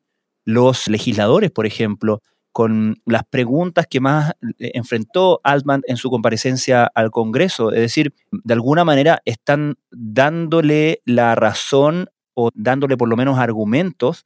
los 0.45 0.89
legisladores, 0.89 1.51
por 1.51 1.67
ejemplo, 1.67 2.23
con 2.53 3.01
las 3.07 3.25
preguntas 3.25 3.87
que 3.89 4.01
más 4.01 4.33
eh, 4.59 4.73
enfrentó 4.75 5.41
Altman 5.43 5.83
en 5.87 5.97
su 5.97 6.11
comparecencia 6.11 6.85
al 6.95 7.11
Congreso. 7.11 7.73
Es 7.73 7.81
decir, 7.81 8.15
de 8.31 8.55
alguna 8.55 8.85
manera 8.85 9.21
están 9.25 9.77
dándole 9.91 11.01
la 11.05 11.35
razón 11.35 12.09
o 12.35 12.51
dándole 12.55 12.97
por 12.97 13.09
lo 13.09 13.17
menos 13.17 13.39
argumentos 13.39 14.25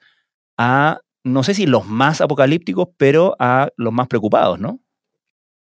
a, 0.58 1.00
no 1.24 1.42
sé 1.42 1.54
si 1.54 1.66
los 1.66 1.86
más 1.86 2.20
apocalípticos, 2.20 2.88
pero 2.96 3.36
a 3.38 3.68
los 3.76 3.92
más 3.92 4.08
preocupados, 4.08 4.58
¿no? 4.58 4.80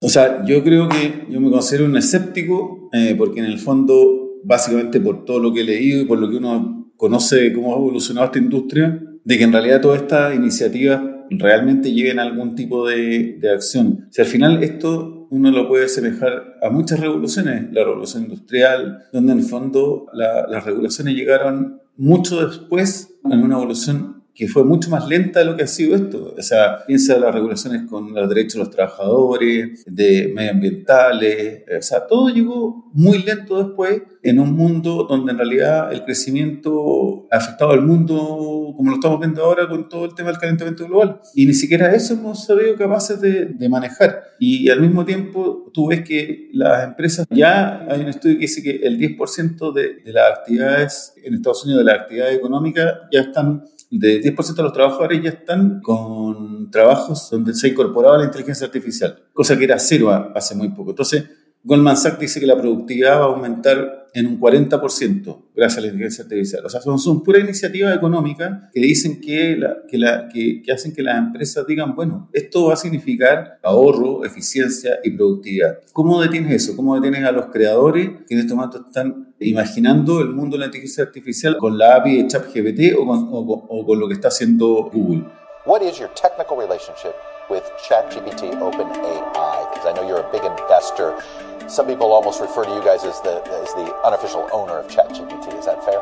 O 0.00 0.08
sea, 0.08 0.44
yo 0.44 0.62
creo 0.62 0.88
que 0.88 1.26
yo 1.28 1.40
me 1.40 1.50
considero 1.50 1.86
un 1.86 1.96
escéptico 1.96 2.88
eh, 2.92 3.14
porque 3.18 3.40
en 3.40 3.46
el 3.46 3.58
fondo, 3.58 4.40
básicamente 4.44 5.00
por 5.00 5.24
todo 5.24 5.40
lo 5.40 5.52
que 5.52 5.62
he 5.62 5.64
leído 5.64 6.02
y 6.02 6.04
por 6.04 6.18
lo 6.18 6.30
que 6.30 6.36
uno 6.36 6.92
conoce 6.96 7.52
cómo 7.52 7.74
ha 7.74 7.78
evolucionado 7.78 8.26
esta 8.26 8.38
industria, 8.38 9.02
de 9.24 9.38
que 9.38 9.44
en 9.44 9.52
realidad 9.52 9.80
todas 9.80 10.02
estas 10.02 10.34
iniciativas 10.34 11.02
realmente 11.30 11.92
lleven 11.92 12.18
algún 12.18 12.54
tipo 12.54 12.86
de, 12.86 13.38
de 13.40 13.52
acción. 13.52 14.06
Sea, 14.10 14.24
al 14.24 14.30
final 14.30 14.62
esto 14.62 15.18
uno 15.30 15.50
lo 15.50 15.68
puede 15.68 15.86
asemejar 15.86 16.56
a 16.62 16.70
muchas 16.70 17.00
revoluciones, 17.00 17.72
la 17.72 17.84
revolución 17.84 18.24
industrial, 18.24 19.04
donde 19.12 19.32
en 19.32 19.38
el 19.38 19.44
fondo 19.44 20.06
las 20.12 20.64
regulaciones 20.64 21.14
llegaron 21.14 21.80
mucho 21.96 22.46
después 22.46 23.14
en 23.24 23.42
una 23.42 23.56
evolución 23.56 24.17
que 24.38 24.46
fue 24.46 24.62
mucho 24.62 24.88
más 24.88 25.08
lenta 25.08 25.40
de 25.40 25.46
lo 25.46 25.56
que 25.56 25.64
ha 25.64 25.66
sido 25.66 25.96
esto. 25.96 26.32
O 26.38 26.42
sea, 26.42 26.86
piensa 26.86 27.16
en 27.16 27.22
las 27.22 27.34
regulaciones 27.34 27.82
con 27.90 28.14
los 28.14 28.28
derechos 28.28 28.52
de 28.52 28.58
los 28.60 28.70
trabajadores, 28.70 29.84
de 29.84 30.32
medioambientales, 30.32 31.64
o 31.76 31.82
sea, 31.82 32.06
todo 32.06 32.28
llegó 32.28 32.88
muy 32.92 33.24
lento 33.24 33.60
después 33.60 34.00
en 34.22 34.38
un 34.38 34.54
mundo 34.54 35.08
donde 35.08 35.32
en 35.32 35.38
realidad 35.38 35.92
el 35.92 36.04
crecimiento 36.04 37.26
ha 37.32 37.38
afectado 37.38 37.72
al 37.72 37.82
mundo 37.82 38.74
como 38.76 38.90
lo 38.90 38.94
estamos 38.94 39.18
viendo 39.18 39.44
ahora 39.44 39.68
con 39.68 39.88
todo 39.88 40.04
el 40.04 40.14
tema 40.14 40.30
del 40.30 40.38
calentamiento 40.38 40.86
global. 40.86 41.20
Y 41.34 41.44
ni 41.44 41.54
siquiera 41.54 41.92
eso 41.92 42.14
hemos 42.14 42.44
sabido 42.44 42.76
capaces 42.76 43.20
de, 43.20 43.46
de 43.46 43.68
manejar. 43.68 44.22
Y 44.38 44.70
al 44.70 44.80
mismo 44.80 45.04
tiempo 45.04 45.68
tú 45.74 45.88
ves 45.88 46.04
que 46.04 46.48
las 46.52 46.84
empresas, 46.84 47.26
ya 47.28 47.84
hay 47.90 48.02
un 48.02 48.08
estudio 48.08 48.36
que 48.36 48.42
dice 48.42 48.62
que 48.62 48.86
el 48.86 49.00
10% 49.00 49.72
de, 49.72 49.94
de 50.04 50.12
las 50.12 50.38
actividades 50.38 51.14
en 51.24 51.34
Estados 51.34 51.64
Unidos, 51.64 51.84
de 51.84 51.92
las 51.92 52.02
actividades 52.02 52.36
económicas, 52.36 52.94
ya 53.10 53.22
están 53.22 53.64
de 53.90 54.22
10% 54.22 54.54
de 54.54 54.62
los 54.62 54.72
trabajadores 54.72 55.22
ya 55.22 55.30
están 55.30 55.80
con 55.80 56.70
trabajos 56.70 57.30
donde 57.30 57.54
se 57.54 57.66
ha 57.66 57.70
incorporado 57.70 58.18
la 58.18 58.24
inteligencia 58.24 58.66
artificial, 58.66 59.24
cosa 59.32 59.56
que 59.56 59.64
era 59.64 59.78
cero 59.78 60.10
hace 60.34 60.54
muy 60.54 60.68
poco. 60.70 60.90
Entonces, 60.90 61.24
Goldman 61.64 61.96
Sachs 61.96 62.18
dice 62.18 62.40
que 62.40 62.46
la 62.46 62.56
productividad 62.56 63.20
va 63.20 63.24
a 63.24 63.28
aumentar 63.28 63.97
en 64.14 64.26
un 64.26 64.40
40% 64.40 65.42
gracias 65.54 65.78
a 65.78 65.80
la 65.80 65.86
inteligencia 65.88 66.24
artificial. 66.24 66.64
O 66.64 66.68
sea, 66.68 66.80
son, 66.80 66.98
son 66.98 67.22
puras 67.22 67.42
iniciativas 67.42 67.96
económicas 67.96 68.70
que 68.72 68.80
dicen 68.80 69.20
que, 69.20 69.56
la, 69.56 69.76
que, 69.88 69.98
la, 69.98 70.28
que, 70.28 70.62
que, 70.62 70.72
hacen 70.72 70.94
que 70.94 71.02
las 71.02 71.18
empresas 71.18 71.66
digan, 71.66 71.94
bueno, 71.94 72.28
esto 72.32 72.66
va 72.66 72.74
a 72.74 72.76
significar 72.76 73.58
ahorro, 73.62 74.24
eficiencia 74.24 74.98
y 75.04 75.10
productividad. 75.10 75.78
¿Cómo 75.92 76.20
detienes 76.20 76.52
eso? 76.52 76.76
¿Cómo 76.76 76.94
detienes 76.94 77.24
a 77.24 77.32
los 77.32 77.46
creadores 77.46 78.10
que 78.26 78.34
en 78.34 78.40
este 78.40 78.54
momento 78.54 78.84
están 78.86 79.34
imaginando 79.40 80.20
el 80.20 80.30
mundo 80.30 80.56
de 80.56 80.60
la 80.60 80.66
inteligencia 80.66 81.04
artificial 81.04 81.56
con 81.58 81.78
la 81.78 81.96
API 81.96 82.22
de 82.22 82.28
ChatGPT 82.28 82.96
o 82.98 83.02
o, 83.02 83.66
o 83.68 83.86
con 83.86 84.00
lo 84.00 84.08
que 84.08 84.14
está 84.14 84.28
haciendo 84.28 84.90
Google? 84.92 85.24
What 85.66 85.82
is 85.82 85.98
your 85.98 86.10
technical 86.14 86.56
relationship 86.56 87.14
with 87.48 87.70
ChatGPT 87.88 88.54
OpenAI? 88.54 89.72
Because 89.72 89.86
I 89.86 89.92
know 89.94 90.06
you're 90.06 90.20
a 90.20 90.32
big 90.32 90.44
investor. 90.44 91.20
Some 91.68 91.86
people 91.86 92.12
almost 92.12 92.40
refer 92.40 92.64
to 92.64 92.70
you 92.70 92.82
guys 92.82 93.04
as 93.04 93.20
the, 93.20 93.42
as 93.62 93.74
the 93.74 93.94
unofficial 94.04 94.48
owner 94.52 94.78
of 94.78 94.88
ChatGPT. 94.88 95.58
Is 95.58 95.66
that 95.66 95.84
fair? 95.84 96.00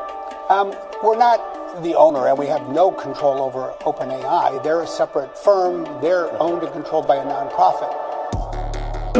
Um, 0.49 0.75
we're 1.03 1.19
not 1.19 1.83
the 1.83 1.95
owner, 1.95 2.29
and 2.29 2.39
we 2.39 2.47
have 2.47 2.69
no 2.69 2.91
control 2.91 3.43
over 3.43 3.75
OpenAI. 3.81 4.63
They're 4.63 4.83
a 4.83 4.87
separate 4.87 5.37
firm. 5.37 5.85
They're 6.01 6.31
owned 6.41 6.63
and 6.63 6.73
controlled 6.73 7.09
by 7.09 7.17
a 7.17 7.25
nonprofit. 7.25 8.06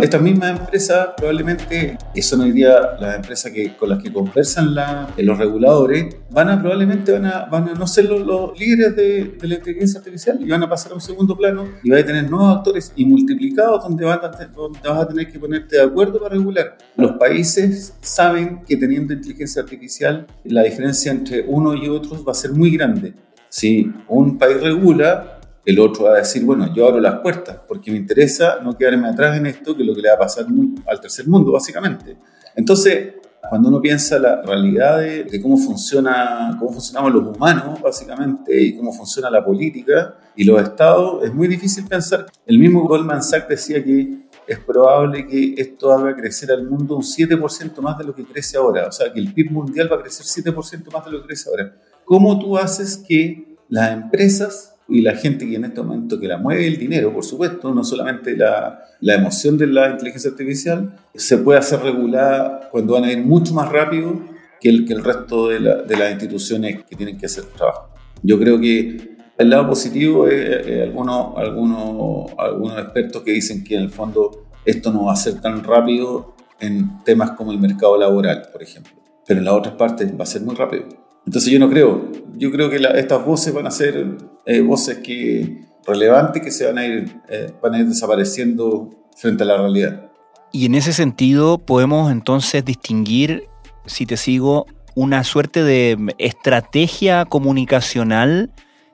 Estas 0.03 0.21
mismas 0.21 0.61
empresas 0.61 1.09
probablemente, 1.17 1.97
son 2.21 2.41
hoy 2.43 2.53
día 2.53 2.97
las 3.01 3.17
empresas 3.17 3.51
que, 3.51 3.77
con 3.77 3.89
las 3.89 4.03
que 4.03 4.13
conversan 4.13 4.75
la, 4.75 5.09
los 5.17 5.39
reguladores, 5.39 6.17
van 6.31 6.51
a 6.51 6.61
probablemente 6.61 7.13
van 7.13 7.25
a, 7.27 7.47
van 7.47 7.71
a 7.71 7.75
no 7.75 7.87
ser 7.87 8.05
los, 8.05 8.21
los 8.21 8.59
líderes 8.59 8.95
de, 8.95 9.37
de, 9.41 9.49
la 9.49 9.55
inteligencia 9.55 9.99
artificial 9.99 10.39
y 10.41 10.49
van 10.49 10.63
a 10.63 10.69
pasar 10.69 10.93
a 10.93 10.97
un 10.97 11.01
segundo 11.01 11.37
plano 11.37 11.67
y 11.83 11.91
va 11.91 11.99
a 11.99 12.05
tener 12.05 12.31
nuevos 12.31 12.59
actores 12.59 12.93
y 12.95 13.07
multiplicados 13.07 13.83
donde, 13.83 14.05
van 14.05 14.21
a, 14.23 14.29
donde 14.55 14.81
vas 14.87 15.01
a 15.01 15.09
tener 15.09 15.33
que 15.33 15.39
ponerte 15.39 15.77
de 15.77 15.83
acuerdo 15.83 16.21
para 16.21 16.35
regular. 16.35 16.77
Los 16.97 17.13
países 17.13 17.95
saben 18.01 18.63
que 18.67 18.77
teniendo 18.77 19.15
inteligencia 19.15 19.63
artificial 19.63 20.27
la 20.45 20.63
diferencia 20.63 21.11
entre 21.11 21.45
uno 21.47 21.75
y 21.75 21.89
otros 21.89 22.23
va 22.27 22.33
a 22.33 22.35
ser 22.35 22.53
muy 22.53 22.71
grande. 22.71 23.15
Si 23.49 23.91
un 24.09 24.37
país 24.37 24.61
regula, 24.61 25.36
el 25.67 25.81
otro 25.81 26.05
va 26.05 26.13
a 26.13 26.19
decir, 26.19 26.45
bueno, 26.45 26.73
yo 26.73 26.87
abro 26.87 27.01
las 27.01 27.19
puertas 27.19 27.59
porque 27.67 27.91
me 27.91 27.97
interesa 27.97 28.61
no 28.63 28.79
quedarme 28.79 29.09
atrás 29.09 29.37
en 29.37 29.47
esto, 29.47 29.75
que 29.75 29.83
es 29.83 29.89
lo 29.89 29.97
que 29.97 30.01
le 30.01 30.09
va 30.09 30.15
a 30.15 30.19
pasar 30.19 30.47
al 30.87 31.01
tercer 31.01 31.27
mundo, 31.27 31.51
básicamente. 31.51 32.17
Entonces, 32.55 33.15
cuando 33.49 33.69
uno 33.69 33.83
piensa 33.83 34.17
la 34.21 34.43
realidad 34.43 35.01
de, 35.01 35.41
cómo 35.43 35.59
funciona, 35.59 36.55
cómo 36.57 36.73
funcionamos 36.73 37.13
los 37.13 37.37
humanos, 37.37 37.83
básicamente, 37.83 38.63
y 38.63 38.77
cómo 38.77 38.93
funciona 38.93 39.29
la 39.29 39.45
política 39.45 40.17
y 40.37 40.45
los 40.45 40.63
estados, 40.63 41.25
es 41.25 41.35
muy 41.35 41.49
difícil 41.49 41.85
pensar. 41.85 42.27
El 42.47 42.61
mismo 42.61 42.87
Goldman 42.87 43.21
Sachs 43.21 43.49
decía 43.49 43.83
que 43.83 44.29
es 44.47 44.61
probable 44.61 45.27
que 45.27 45.55
esto 45.57 45.93
haga 45.93 46.15
crecer 46.15 46.53
al 46.53 46.65
mundo 46.65 46.95
un 46.95 47.03
7% 47.03 47.81
más 47.81 47.99
de 47.99 48.05
lo 48.05 48.15
que 48.15 48.25
crece 48.25 48.57
ahora. 48.57 48.87
O 48.87 48.93
sea, 48.93 49.13
que 49.13 49.19
el 49.19 49.35
PIB 49.35 49.51
mundial 49.51 49.91
va 49.91 49.97
a 49.97 50.03
crecer 50.03 50.25
7% 50.45 50.93
más 50.93 51.05
de 51.05 51.11
lo 51.11 51.23
que 51.23 51.27
crece 51.27 51.51
ahora. 51.51 51.75
¿Cómo 52.05 52.39
tú 52.39 52.57
haces 52.57 52.97
que 52.97 53.57
las 53.69 53.91
empresas 53.93 54.76
y 54.89 55.03
la 55.03 55.17
gente 55.17 55.49
que 55.49 55.57
en 55.57 55.65
este 55.65 55.83
momento 55.83 56.21
que 56.21 56.29
la 56.29 56.39
mueve 56.39 56.67
el 56.67 56.79
dinero, 56.79 57.13
por 57.13 57.25
supuesto, 57.25 57.75
no 57.75 57.83
solamente 57.83 58.37
la, 58.37 58.85
la 59.01 59.15
emoción 59.15 59.59
de 59.59 59.67
la 59.67 59.91
inteligencia 59.91 60.31
artificial, 60.31 60.97
se 61.15 61.39
puede 61.39 61.59
hacer 61.59 61.81
regulada 61.81 62.69
cuando 62.71 62.95
van 62.95 63.05
a 63.05 63.13
ir 63.13 63.19
mucho 63.19 63.53
más 63.55 63.71
rápido 63.71 64.21
que 64.61 64.69
el, 64.69 64.87
que 64.87 64.93
el 64.93 65.03
resto 65.03 65.49
de, 65.49 65.61
la, 65.61 65.83
de 65.83 65.97
las 65.97 66.11
instituciones 66.13 66.85
que 66.85 66.97
tienen 66.97 67.19
que 67.19 67.27
hacer 67.27 67.45
el 67.45 67.51
trabajo. 67.51 67.89
Yo 68.23 68.39
creo 68.39 68.61
que 68.61 69.17
el 69.39 69.51
lado 69.51 69.69
positivo 69.69 70.29
es 70.29 70.67
eh, 70.67 70.83
algunos, 70.85 71.37
algunos, 71.37 72.33
algunos 72.39 72.79
expertos 72.79 73.23
que 73.23 73.33
dicen 73.33 73.65
que 73.65 73.75
en 73.75 73.83
el 73.83 73.91
fondo 73.91 74.47
esto 74.65 74.93
no 74.93 75.05
va 75.07 75.13
a 75.13 75.17
ser 75.17 75.41
tan 75.41 75.63
rápido 75.63 76.35
en 76.61 77.03
temas 77.05 77.33
como 77.33 77.53
el 77.53 77.59
mercado 77.59 77.99
laboral, 77.99 78.49
por 78.51 78.63
ejemplo, 78.63 78.93
pero 79.27 79.41
en 79.41 79.45
las 79.45 79.55
otras 79.55 79.75
partes 79.75 80.11
va 80.19 80.23
a 80.23 80.27
ser 80.27 80.43
muy 80.43 80.55
rápido. 80.55 81.06
Entonces 81.27 81.53
yo 81.53 81.59
no 81.59 81.69
creo, 81.69 82.13
yo 82.37 82.53
creo 82.53 82.71
que 82.71 82.77
estas 82.77 83.25
voces 83.25 83.53
van 83.53 83.67
a 83.67 83.71
ser 83.71 84.17
eh, 84.47 84.61
voces 84.61 84.99
que, 84.99 85.67
relevantes 85.85 86.43
que 86.43 86.53
se 86.53 86.67
van 86.67 86.79
a, 86.79 86.87
ir, 86.87 87.21
eh, 87.29 87.53
van 87.61 87.75
a 87.75 87.81
ir 87.81 87.87
desapareciendo 87.87 88.91
frente 89.17 89.43
a 89.43 89.47
la 89.47 89.57
realidad. 89.57 90.11
Y 90.53 90.67
en 90.67 90.77
ese 90.77 90.93
sentido 90.93 91.59
podemos 91.59 92.13
entonces 92.13 92.65
distinguir, 92.65 93.49
si 93.87 94.07
te 94.07 94.17
sigo, 94.17 94.67
una 94.95 95.25
suerte 95.25 95.65
de 95.65 95.99
estrategia 96.19 97.25
comunicacional 97.25 98.53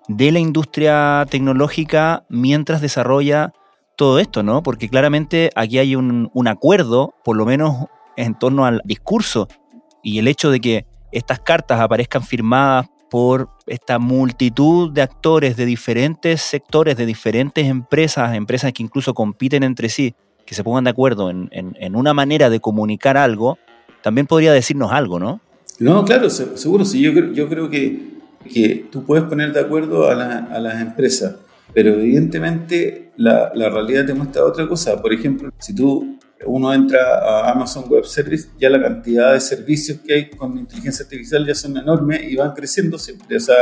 de 0.08 0.32
la 0.32 0.38
industria 0.38 1.26
tecnológica 1.30 2.24
mientras 2.28 2.80
desarrolla 2.80 3.52
todo 3.96 4.18
esto, 4.18 4.42
¿no? 4.42 4.62
Porque 4.62 4.88
claramente 4.88 5.50
aquí 5.54 5.78
hay 5.78 5.94
un, 5.94 6.30
un 6.32 6.48
acuerdo, 6.48 7.14
por 7.24 7.36
lo 7.36 7.44
menos 7.44 7.86
en 8.16 8.38
torno 8.38 8.64
al 8.64 8.80
discurso 8.84 9.48
y 10.02 10.18
el 10.18 10.28
hecho 10.28 10.50
de 10.50 10.60
que 10.60 10.86
estas 11.12 11.40
cartas 11.40 11.80
aparezcan 11.80 12.22
firmadas 12.22 12.88
por 13.10 13.50
esta 13.66 13.98
multitud 13.98 14.90
de 14.90 15.02
actores 15.02 15.54
de 15.56 15.66
diferentes 15.66 16.40
sectores, 16.40 16.96
de 16.96 17.04
diferentes 17.04 17.66
empresas, 17.66 18.34
empresas 18.34 18.72
que 18.72 18.82
incluso 18.82 19.12
compiten 19.12 19.62
entre 19.62 19.90
sí, 19.90 20.14
que 20.46 20.54
se 20.54 20.64
pongan 20.64 20.84
de 20.84 20.90
acuerdo 20.90 21.28
en, 21.28 21.50
en, 21.52 21.94
una 21.94 22.14
manera 22.14 22.48
de 22.48 22.58
comunicar 22.58 23.18
algo, 23.18 23.58
también 24.02 24.26
podría 24.26 24.52
decirnos 24.52 24.92
algo, 24.92 25.20
¿no? 25.20 25.42
No, 25.78 26.04
claro, 26.06 26.30
seguro, 26.30 26.86
sí. 26.86 27.02
Yo, 27.02 27.48
creo 27.48 27.68
que, 27.68 28.02
que 28.50 28.86
tú 28.90 29.04
puedes 29.04 29.24
poner 29.24 29.52
de 29.52 29.60
acuerdo 29.60 30.08
a, 30.08 30.14
la, 30.14 30.58
las 30.58 30.80
empresas, 30.80 31.36
pero 31.74 31.90
evidentemente 31.90 33.12
la, 33.16 33.52
la 33.54 33.68
realidad 33.68 34.06
te 34.06 34.14
muestra 34.14 34.42
otra 34.42 34.66
cosa. 34.66 35.02
Por 35.02 35.12
ejemplo, 35.12 35.50
si 35.58 35.74
tú 35.74 36.18
uno 36.46 36.72
entra 36.72 37.00
a 37.18 37.50
Amazon 37.50 37.84
Web 37.88 38.04
Service, 38.04 38.48
ya 38.58 38.70
la 38.70 38.80
cantidad 38.80 39.32
de 39.32 39.40
servicios 39.40 39.98
que 40.04 40.14
hay 40.14 40.30
con 40.30 40.58
inteligencia 40.58 41.04
artificial 41.04 41.46
ya 41.46 41.54
son 41.54 41.76
enormes 41.76 42.22
y 42.30 42.36
van 42.36 42.52
creciendo 42.52 42.98
siempre. 42.98 43.36
O 43.36 43.40
sea, 43.40 43.56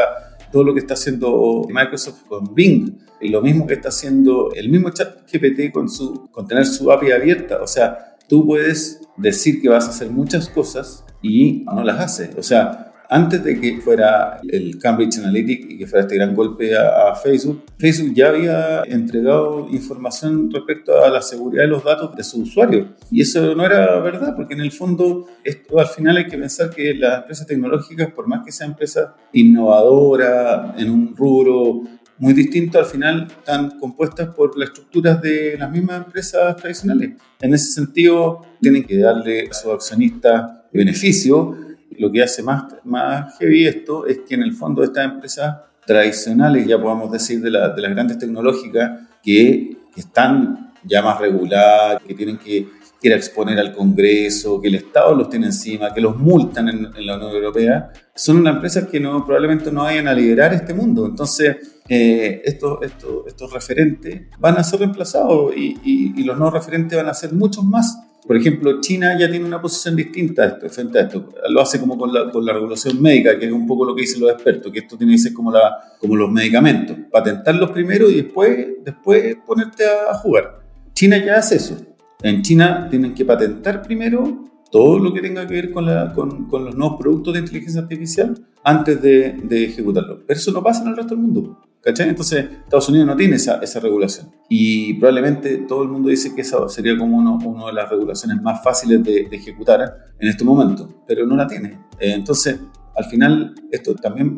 todo 0.52 0.64
lo 0.64 0.74
que 0.74 0.80
está 0.80 0.94
haciendo 0.94 1.66
Microsoft 1.68 2.24
con 2.28 2.54
Bing, 2.54 2.98
y 3.20 3.28
lo 3.28 3.42
mismo 3.42 3.66
que 3.66 3.74
está 3.74 3.88
haciendo 3.90 4.50
el 4.54 4.68
mismo 4.68 4.90
chat 4.90 5.30
GPT 5.30 5.72
con, 5.72 5.88
su, 5.88 6.28
con 6.30 6.46
tener 6.46 6.66
su 6.66 6.90
API 6.90 7.12
abierta. 7.12 7.62
O 7.62 7.66
sea, 7.66 8.16
tú 8.28 8.46
puedes 8.46 9.00
decir 9.16 9.60
que 9.60 9.68
vas 9.68 9.86
a 9.86 9.90
hacer 9.90 10.10
muchas 10.10 10.48
cosas 10.48 11.04
y 11.22 11.64
no 11.66 11.84
las 11.84 12.00
haces. 12.00 12.30
O 12.36 12.42
sea, 12.42 12.89
antes 13.12 13.42
de 13.42 13.60
que 13.60 13.80
fuera 13.80 14.40
el 14.48 14.78
Cambridge 14.78 15.18
Analytica 15.18 15.66
y 15.68 15.78
que 15.78 15.86
fuera 15.88 16.02
este 16.02 16.14
gran 16.14 16.32
golpe 16.32 16.76
a, 16.76 17.10
a, 17.10 17.16
Facebook, 17.16 17.64
Facebook 17.76 18.14
ya 18.14 18.28
había 18.28 18.84
entregado 18.84 19.66
información 19.68 20.48
respecto 20.52 21.04
a 21.04 21.10
la 21.10 21.20
seguridad 21.20 21.64
de 21.64 21.70
los 21.70 21.82
datos 21.82 22.14
de 22.14 22.22
sus 22.22 22.48
usuarios. 22.48 22.86
Y 23.10 23.20
eso 23.22 23.52
no 23.56 23.66
era 23.66 23.98
verdad, 23.98 24.36
porque 24.36 24.54
en 24.54 24.60
el 24.60 24.70
fondo 24.70 25.26
esto 25.42 25.80
al 25.80 25.88
final 25.88 26.18
hay 26.18 26.28
que 26.28 26.38
pensar 26.38 26.70
que 26.70 26.94
las 26.94 27.22
empresas 27.22 27.48
tecnológicas, 27.48 28.12
por 28.12 28.28
más 28.28 28.44
que 28.44 28.52
sean 28.52 28.70
empresas 28.70 29.08
innovadoras 29.32 30.80
en 30.80 30.88
un 30.88 31.16
rubro 31.16 31.82
muy 32.16 32.32
distinto, 32.32 32.78
al 32.78 32.86
final 32.86 33.26
están 33.28 33.76
compuestas 33.80 34.28
por 34.28 34.56
las 34.56 34.68
estructuras 34.68 35.20
de 35.20 35.56
las 35.58 35.68
mismas 35.68 36.04
empresas 36.04 36.54
tradicionales. 36.56 37.16
En 37.40 37.54
ese 37.54 37.72
sentido, 37.72 38.42
tienen 38.60 38.84
que 38.84 38.98
darle 38.98 39.48
a 39.50 39.52
sus 39.52 39.72
accionistas 39.72 40.60
beneficio 40.72 41.69
lo 42.00 42.10
que 42.10 42.22
hace 42.22 42.42
más, 42.42 42.64
más 42.84 43.36
heavy 43.38 43.66
esto 43.66 44.06
es 44.06 44.20
que 44.26 44.34
en 44.34 44.42
el 44.42 44.54
fondo 44.54 44.82
estas 44.82 45.04
empresas 45.04 45.56
tradicionales, 45.86 46.66
ya 46.66 46.80
podemos 46.80 47.12
decir 47.12 47.42
de, 47.42 47.50
la, 47.50 47.68
de 47.68 47.82
las 47.82 47.90
grandes 47.90 48.18
tecnológicas, 48.18 49.00
que, 49.22 49.76
están 49.96 50.72
ya 50.84 51.02
más 51.02 51.20
reguladas, 51.20 52.00
que 52.06 52.14
tienen 52.14 52.38
que 52.38 52.68
ir 53.02 53.12
a 53.12 53.16
exponer 53.16 53.58
al 53.58 53.74
Congreso, 53.74 54.62
que 54.62 54.68
el 54.68 54.76
Estado 54.76 55.14
los 55.14 55.28
tiene 55.28 55.46
encima, 55.46 55.92
que 55.92 56.00
los 56.00 56.16
multan 56.16 56.68
en, 56.70 57.06
la 57.06 57.16
Unión 57.16 57.32
Europea, 57.32 57.92
son 58.14 58.38
unas 58.38 58.54
empresas 58.54 58.86
que 58.86 58.98
no, 58.98 59.26
probablemente 59.26 59.70
no 59.70 59.82
vayan 59.82 60.08
a 60.08 60.14
liderar 60.14 60.54
este 60.54 60.72
mundo. 60.72 61.04
Entonces, 61.04 61.82
eh, 61.86 62.40
estos, 62.46 62.78
estos, 62.82 63.26
estos 63.26 63.52
referentes 63.52 64.22
van 64.38 64.56
a 64.56 64.64
ser 64.64 64.78
reemplazados 64.78 65.54
y, 65.54 65.76
y 65.84 66.22
los 66.22 66.38
no 66.38 66.50
referentes 66.50 66.96
van 66.96 67.08
a 67.08 67.14
ser 67.14 67.34
muchos 67.34 67.62
más 67.62 68.09
Por 68.30 68.36
ejemplo, 68.36 68.80
China 68.80 69.18
ya 69.18 69.28
tiene 69.28 69.44
una 69.44 69.60
posición 69.60 69.96
distinta 69.96 70.44
esto, 70.44 70.70
frente 70.70 71.00
a 71.00 71.02
esto. 71.02 71.30
Lo 71.48 71.62
hace 71.62 71.80
como 71.80 71.98
con 71.98 72.14
la, 72.14 72.30
con 72.30 72.46
la 72.46 72.52
regulación 72.52 73.02
médica, 73.02 73.36
que 73.36 73.46
es 73.46 73.50
un 73.50 73.66
poco 73.66 73.84
lo 73.84 73.92
que 73.92 74.02
dicen 74.02 74.20
los 74.20 74.30
expertos, 74.30 74.70
que 74.70 74.78
esto 74.78 74.96
tiene 74.96 75.14
que 75.14 75.18
ser 75.18 75.32
como, 75.32 75.50
los 75.50 76.30
medicamentos, 76.30 76.96
patentarlos 77.10 77.72
primero 77.72 78.08
y 78.08 78.22
después, 78.22 78.68
después 78.84 79.36
ponerte 79.44 79.82
a 79.84 80.14
jugar. 80.14 80.60
China 80.94 81.16
ya 81.18 81.38
hace 81.38 81.56
eso. 81.56 81.76
En 82.22 82.42
China 82.42 82.86
tienen 82.88 83.14
que 83.14 83.24
patentar 83.24 83.82
primero 83.82 84.44
todo 84.70 85.00
lo 85.00 85.12
que 85.12 85.22
tenga 85.22 85.44
que 85.48 85.54
ver 85.54 85.72
con, 85.72 85.86
la, 85.86 86.12
con 86.14 86.64
los 86.64 86.76
nuevos 86.76 87.00
productos 87.00 87.34
de 87.34 87.40
inteligencia 87.40 87.80
artificial 87.80 88.46
antes 88.62 89.02
de, 89.02 89.40
de, 89.42 89.64
ejecutarlo. 89.64 90.22
Pero 90.24 90.38
eso 90.38 90.52
no 90.52 90.62
pasa 90.62 90.82
en 90.82 90.90
el 90.90 90.96
resto 90.96 91.16
del 91.16 91.24
mundo. 91.24 91.58
¿Cachai? 91.82 92.10
Entonces, 92.10 92.44
Estados 92.64 92.88
Unidos 92.90 93.06
no 93.06 93.16
tiene 93.16 93.36
esa, 93.36 93.56
esa 93.56 93.80
regulación. 93.80 94.30
Y 94.48 94.94
probablemente 94.94 95.58
todo 95.66 95.82
el 95.82 95.88
mundo 95.88 96.10
dice 96.10 96.34
que 96.34 96.42
esa 96.42 96.68
sería 96.68 96.96
como 96.98 97.16
una 97.16 97.30
uno 97.32 97.66
de 97.68 97.72
las 97.72 97.88
regulaciones 97.88 98.40
más 98.42 98.62
fáciles 98.62 99.02
de, 99.02 99.28
de, 99.30 99.36
ejecutar 99.36 99.96
en 100.18 100.28
este 100.28 100.44
momento, 100.44 101.02
pero 101.06 101.26
no 101.26 101.36
la 101.36 101.46
tiene. 101.46 101.78
Eh, 101.98 102.12
entonces, 102.12 102.58
al 102.94 103.04
final, 103.06 103.54
esto 103.70 103.94
también 103.94 104.36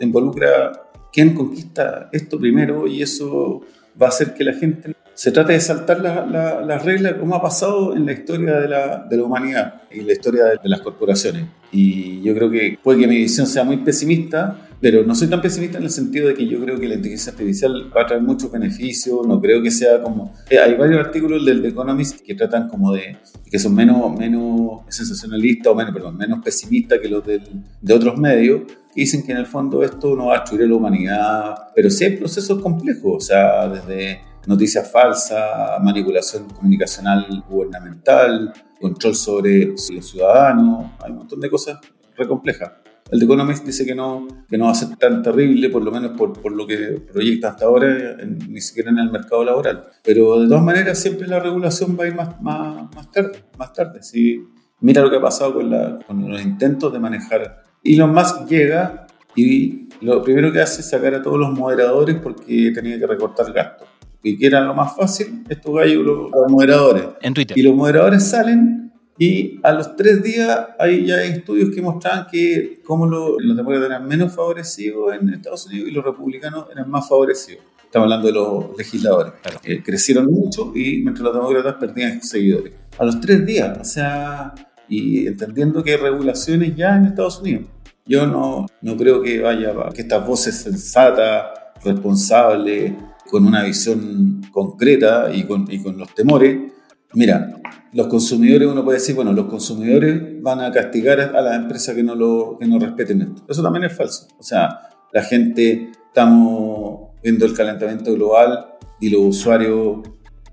involucra 0.00 0.72
quién 1.12 1.34
conquista 1.34 2.08
esto 2.12 2.38
primero 2.38 2.86
y 2.86 3.02
eso 3.02 3.62
va 4.00 4.06
a 4.06 4.08
hacer 4.08 4.34
que 4.34 4.44
la 4.44 4.54
gente 4.54 4.94
se 5.14 5.30
trate 5.30 5.52
de 5.52 5.60
saltar 5.60 6.00
las 6.00 6.28
la, 6.28 6.62
la 6.62 6.78
reglas 6.78 7.14
como 7.14 7.34
ha 7.34 7.42
pasado 7.42 7.94
en 7.94 8.06
la 8.06 8.12
historia 8.12 8.58
de 8.58 8.68
la, 8.68 9.06
de 9.08 9.16
la 9.16 9.22
humanidad 9.22 9.82
y 9.90 10.00
la 10.00 10.12
historia 10.12 10.44
de, 10.44 10.58
de, 10.62 10.68
las 10.68 10.80
corporaciones. 10.80 11.44
Y 11.70 12.22
yo 12.22 12.34
creo 12.34 12.50
que 12.50 12.78
puede 12.82 13.00
que 13.00 13.06
mi 13.06 13.16
visión 13.16 13.46
sea 13.46 13.62
muy 13.62 13.76
pesimista, 13.78 14.68
pero 14.82 15.04
no 15.04 15.14
soy 15.14 15.28
tan 15.28 15.40
pesimista 15.40 15.78
en 15.78 15.84
el 15.84 15.90
sentido 15.90 16.26
de 16.26 16.34
que 16.34 16.44
yo 16.44 16.60
creo 16.60 16.78
que 16.78 16.88
la 16.88 16.96
inteligencia 16.96 17.30
artificial 17.30 17.88
va 17.96 18.02
a 18.02 18.06
traer 18.06 18.20
muchos 18.20 18.50
beneficios, 18.50 19.24
no 19.24 19.40
creo 19.40 19.62
que 19.62 19.70
sea 19.70 20.02
como... 20.02 20.34
Eh, 20.50 20.58
hay 20.58 20.74
varios 20.74 20.98
artículos 20.98 21.46
del 21.46 21.62
The 21.62 21.68
Economist 21.68 22.20
que 22.20 22.34
tratan 22.34 22.68
como 22.68 22.92
de... 22.92 23.16
que 23.48 23.60
son 23.60 23.76
menos, 23.76 24.12
menos 24.18 24.80
sensacionalistas 24.88 25.68
o 25.68 25.76
menos, 25.76 25.94
perdón, 25.94 26.16
menos 26.16 26.40
pesimistas 26.44 26.98
que 26.98 27.08
los 27.08 27.24
del, 27.24 27.42
de 27.80 27.94
otros 27.94 28.18
medios, 28.18 28.62
dicen 28.92 29.24
que 29.24 29.30
en 29.30 29.38
el 29.38 29.46
fondo 29.46 29.84
esto 29.84 30.16
no 30.16 30.26
va 30.26 30.34
a 30.34 30.40
destruir 30.40 30.64
a 30.64 30.66
la 30.66 30.74
humanidad, 30.74 31.54
pero 31.76 31.88
sí 31.88 32.04
hay 32.04 32.16
procesos 32.16 32.60
complejos, 32.60 33.16
o 33.16 33.20
sea, 33.20 33.68
desde 33.68 34.20
noticias 34.48 34.90
falsas, 34.90 35.80
manipulación 35.80 36.48
comunicacional 36.48 37.44
gubernamental, 37.48 38.52
control 38.80 39.14
sobre 39.14 39.66
los 39.66 39.86
ciudadanos, 39.86 40.90
hay 40.98 41.12
un 41.12 41.18
montón 41.18 41.38
de 41.38 41.48
cosas 41.48 41.78
re 42.16 42.26
complejas. 42.26 42.82
El 43.12 43.18
The 43.18 43.26
Economist 43.26 43.66
dice 43.66 43.84
que 43.84 43.94
no, 43.94 44.26
que 44.48 44.56
no 44.56 44.64
va 44.64 44.70
a 44.70 44.74
ser 44.74 44.96
tan 44.96 45.22
terrible, 45.22 45.68
por 45.68 45.84
lo 45.84 45.92
menos 45.92 46.12
por, 46.16 46.32
por 46.32 46.50
lo 46.50 46.66
que 46.66 46.98
proyecta 47.12 47.50
hasta 47.50 47.66
ahora, 47.66 48.16
en, 48.18 48.38
ni 48.48 48.62
siquiera 48.62 48.90
en 48.90 48.98
el 49.00 49.10
mercado 49.10 49.44
laboral. 49.44 49.84
Pero 50.02 50.40
de 50.40 50.48
todas 50.48 50.64
maneras, 50.64 50.98
siempre 50.98 51.28
la 51.28 51.38
regulación 51.38 51.94
va 52.00 52.04
a 52.04 52.08
ir 52.08 52.14
más, 52.14 52.40
más, 52.40 52.94
más 52.94 53.10
tarde. 53.10 53.44
Más 53.58 53.70
tarde. 53.74 54.02
Si, 54.02 54.42
mira 54.80 55.02
lo 55.02 55.10
que 55.10 55.16
ha 55.16 55.20
pasado 55.20 55.52
con, 55.52 55.68
la, 55.68 55.98
con 56.06 56.26
los 56.26 56.40
intentos 56.40 56.90
de 56.90 56.98
manejar. 57.00 57.62
Elon 57.84 58.14
Musk 58.14 58.48
llega 58.48 59.06
y 59.36 59.90
lo 60.00 60.22
primero 60.22 60.50
que 60.50 60.62
hace 60.62 60.80
es 60.80 60.88
sacar 60.88 61.14
a 61.14 61.22
todos 61.22 61.38
los 61.38 61.52
moderadores 61.52 62.16
porque 62.16 62.72
tenía 62.74 62.98
que 62.98 63.06
recortar 63.06 63.52
gastos 63.52 63.88
y 64.22 64.38
que 64.38 64.46
era 64.46 64.60
lo 64.60 64.72
más 64.72 64.96
fácil, 64.96 65.44
estos 65.48 65.74
gallos, 65.74 66.02
los, 66.02 66.30
los, 66.30 66.50
moderadores. 66.50 67.04
En 67.20 67.34
Twitter. 67.34 67.58
Y 67.58 67.62
los 67.62 67.74
moderadores 67.74 68.24
salen 68.24 68.91
y 69.24 69.60
a 69.62 69.70
los 69.70 69.94
tres 69.94 70.20
días 70.20 70.70
hay 70.80 71.06
ya 71.06 71.22
estudios 71.22 71.70
que 71.72 71.80
mostraban 71.80 72.26
que 72.28 72.80
como 72.84 73.06
lo, 73.06 73.38
los 73.38 73.56
demócratas 73.56 73.90
eran 73.90 74.08
menos 74.08 74.34
favorecidos 74.34 75.14
en 75.14 75.28
Estados 75.28 75.64
Unidos 75.66 75.90
y 75.90 75.92
los 75.92 76.04
republicanos 76.04 76.66
eran 76.72 76.90
más 76.90 77.08
favorecidos. 77.08 77.62
Estamos 77.84 78.06
hablando 78.06 78.26
de 78.26 78.32
los 78.32 78.76
legisladores. 78.76 79.34
Claro. 79.40 79.60
Eh, 79.62 79.80
crecieron 79.80 80.26
mucho 80.26 80.72
y 80.74 81.02
mientras 81.02 81.20
los 81.20 81.34
demócratas 81.34 81.76
perdían 81.76 82.20
seguidores. 82.20 82.72
A 82.98 83.04
los 83.04 83.20
tres 83.20 83.46
días, 83.46 83.78
o 83.80 83.84
sea, 83.84 84.54
y 84.88 85.28
entendiendo 85.28 85.84
que 85.84 85.92
hay 85.92 85.98
regulaciones 85.98 86.74
ya 86.74 86.96
en 86.96 87.04
Estados 87.04 87.38
Unidos. 87.42 87.66
Yo 88.04 88.26
no, 88.26 88.66
no 88.80 88.96
creo 88.96 89.22
que 89.22 89.40
vaya, 89.40 89.72
que 89.94 90.00
estas 90.00 90.26
voces 90.26 90.56
sensatas, 90.56 91.46
responsables, 91.84 92.94
con 93.30 93.46
una 93.46 93.62
visión 93.62 94.42
concreta 94.50 95.32
y 95.32 95.44
con, 95.44 95.70
y 95.70 95.80
con 95.80 95.96
los 95.96 96.12
temores. 96.12 96.72
Mira, 97.14 97.60
los 97.92 98.06
consumidores, 98.06 98.68
uno 98.68 98.84
puede 98.84 98.98
decir, 98.98 99.14
bueno, 99.14 99.32
los 99.32 99.46
consumidores 99.46 100.40
van 100.42 100.60
a 100.60 100.72
castigar 100.72 101.20
a 101.20 101.42
las 101.42 101.56
empresas 101.56 101.94
que 101.94 102.02
no, 102.02 102.14
lo, 102.14 102.56
que 102.58 102.66
no 102.66 102.78
respeten 102.78 103.20
esto. 103.20 103.42
Eso 103.48 103.62
también 103.62 103.84
es 103.84 103.92
falso. 103.92 104.28
O 104.38 104.42
sea, 104.42 104.88
la 105.12 105.22
gente, 105.22 105.90
estamos 106.06 107.10
viendo 107.22 107.44
el 107.44 107.54
calentamiento 107.54 108.14
global 108.14 108.66
y 108.98 109.10
los 109.10 109.20
usuarios 109.22 109.98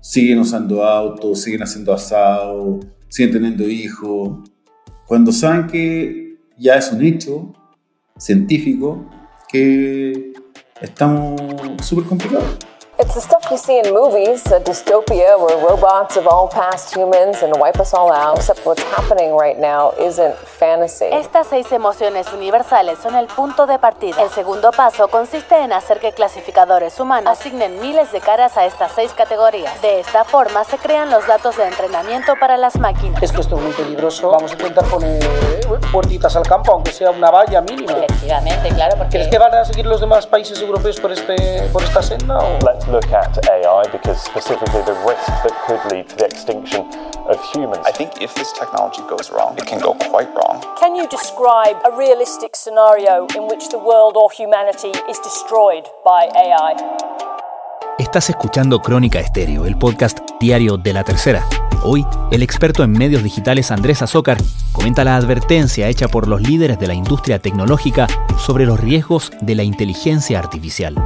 siguen 0.00 0.40
usando 0.40 0.84
autos, 0.84 1.40
siguen 1.40 1.62
haciendo 1.62 1.94
asado, 1.94 2.80
siguen 3.08 3.32
teniendo 3.32 3.68
hijos. 3.68 4.40
Cuando 5.06 5.32
saben 5.32 5.66
que 5.66 6.38
ya 6.58 6.76
es 6.76 6.92
un 6.92 7.02
hecho 7.02 7.54
científico 8.18 9.08
que 9.50 10.32
estamos 10.80 11.40
súper 11.82 12.04
complicados. 12.04 12.58
It's 13.00 13.14
the 13.14 13.20
stuff 13.22 13.50
you 13.50 13.56
see 13.56 13.78
in 13.78 13.94
movies, 13.94 14.44
a 14.52 14.60
dystopia 14.60 15.38
where 15.40 15.56
robots 15.56 16.16
have 16.16 16.26
all 16.26 16.50
passed 16.50 16.94
humans 16.94 17.42
and 17.42 17.50
wipe 17.58 17.80
us 17.80 17.94
all 17.94 18.12
out. 18.12 18.36
Except 18.36 18.60
what's 18.66 18.82
happening 18.94 19.34
right 19.34 19.58
now 19.58 19.94
isn't 19.98 20.36
fantasy. 20.36 21.06
Estas 21.06 21.46
seis 21.46 21.72
emociones 21.72 22.30
universales 22.34 22.98
son 22.98 23.16
el 23.16 23.26
punto 23.26 23.66
de 23.66 23.78
partida. 23.78 24.22
El 24.22 24.28
segundo 24.28 24.70
paso 24.70 25.08
consiste 25.08 25.56
en 25.56 25.72
hacer 25.72 25.98
que 25.98 26.12
clasificadores 26.12 27.00
humanos 27.00 27.38
asignen 27.38 27.80
miles 27.80 28.12
de 28.12 28.20
caras 28.20 28.58
a 28.58 28.66
estas 28.66 28.92
seis 28.92 29.12
categorías. 29.14 29.80
De 29.80 30.00
esta 30.00 30.24
forma 30.24 30.62
se 30.64 30.76
crean 30.76 31.10
los 31.10 31.26
datos 31.26 31.56
de 31.56 31.68
entrenamiento 31.68 32.34
para 32.38 32.58
las 32.58 32.78
máquinas. 32.78 33.22
Es 33.22 33.32
que 33.32 33.40
esto 33.40 33.56
es 33.56 33.62
muy 33.62 33.72
peligroso. 33.72 34.28
Vamos 34.28 34.50
a 34.50 34.54
intentar 34.56 34.84
poner 34.84 35.26
puertitas 35.90 36.36
al 36.36 36.46
campo, 36.46 36.72
aunque 36.72 36.92
sea 36.92 37.12
una 37.12 37.30
valla 37.30 37.62
mínima. 37.62 37.92
Efectivamente, 37.92 38.68
claro. 38.74 38.96
Porque... 38.98 39.12
¿Crees 39.12 39.28
que 39.28 39.38
van 39.38 39.54
a 39.54 39.64
seguir 39.64 39.86
los 39.86 40.02
demás 40.02 40.26
países 40.26 40.60
europeos 40.60 41.00
por, 41.00 41.12
este, 41.12 41.66
por 41.72 41.82
esta 41.82 42.02
senda? 42.02 42.38
O? 42.40 42.58
Look 42.90 43.12
at 43.12 43.38
AI 43.48 43.84
because 43.92 44.20
specifically 44.20 44.82
the 44.82 44.98
risk 45.06 45.26
that 45.44 45.54
could 45.64 45.78
lead 45.92 46.08
to 46.08 46.16
the 46.16 46.24
extinction 46.24 46.82
of 47.30 47.38
humans. 47.54 47.86
I 47.86 47.92
think 47.92 48.20
if 48.20 48.34
this 48.34 48.50
technology 48.50 49.02
goes 49.08 49.30
wrong, 49.30 49.56
it 49.56 49.64
can 49.64 49.78
go 49.78 49.94
quite 50.10 50.26
wrong. 50.34 50.60
Can 50.80 50.96
you 50.96 51.06
describe 51.06 51.76
a 51.86 51.96
realistic 51.96 52.56
scenario 52.56 53.28
in 53.36 53.46
which 53.46 53.68
the 53.68 53.78
world 53.78 54.16
or 54.16 54.28
humanity 54.32 54.90
is 55.08 55.20
destroyed 55.20 55.84
by 56.04 56.26
AI? 56.34 56.74
Estás 58.00 58.28
escuchando 58.28 58.80
Crónica 58.80 59.20
Estéreo, 59.20 59.66
el 59.66 59.78
podcast 59.78 60.18
diario 60.40 60.76
de 60.76 60.92
la 60.92 61.04
tercera. 61.04 61.46
Hoy, 61.84 62.04
el 62.32 62.42
experto 62.42 62.82
en 62.82 62.90
medios 62.90 63.22
digitales 63.22 63.70
Andrés 63.70 64.02
Azócar 64.02 64.38
comenta 64.72 65.04
la 65.04 65.14
advertencia 65.14 65.86
hecha 65.86 66.08
por 66.08 66.26
los 66.26 66.40
líderes 66.40 66.78
de 66.80 66.88
la 66.88 66.94
industria 66.94 67.38
tecnológica 67.38 68.08
sobre 68.36 68.66
los 68.66 68.80
riesgos 68.80 69.30
de 69.42 69.54
la 69.54 69.62
inteligencia 69.62 70.40
artificial. 70.40 70.96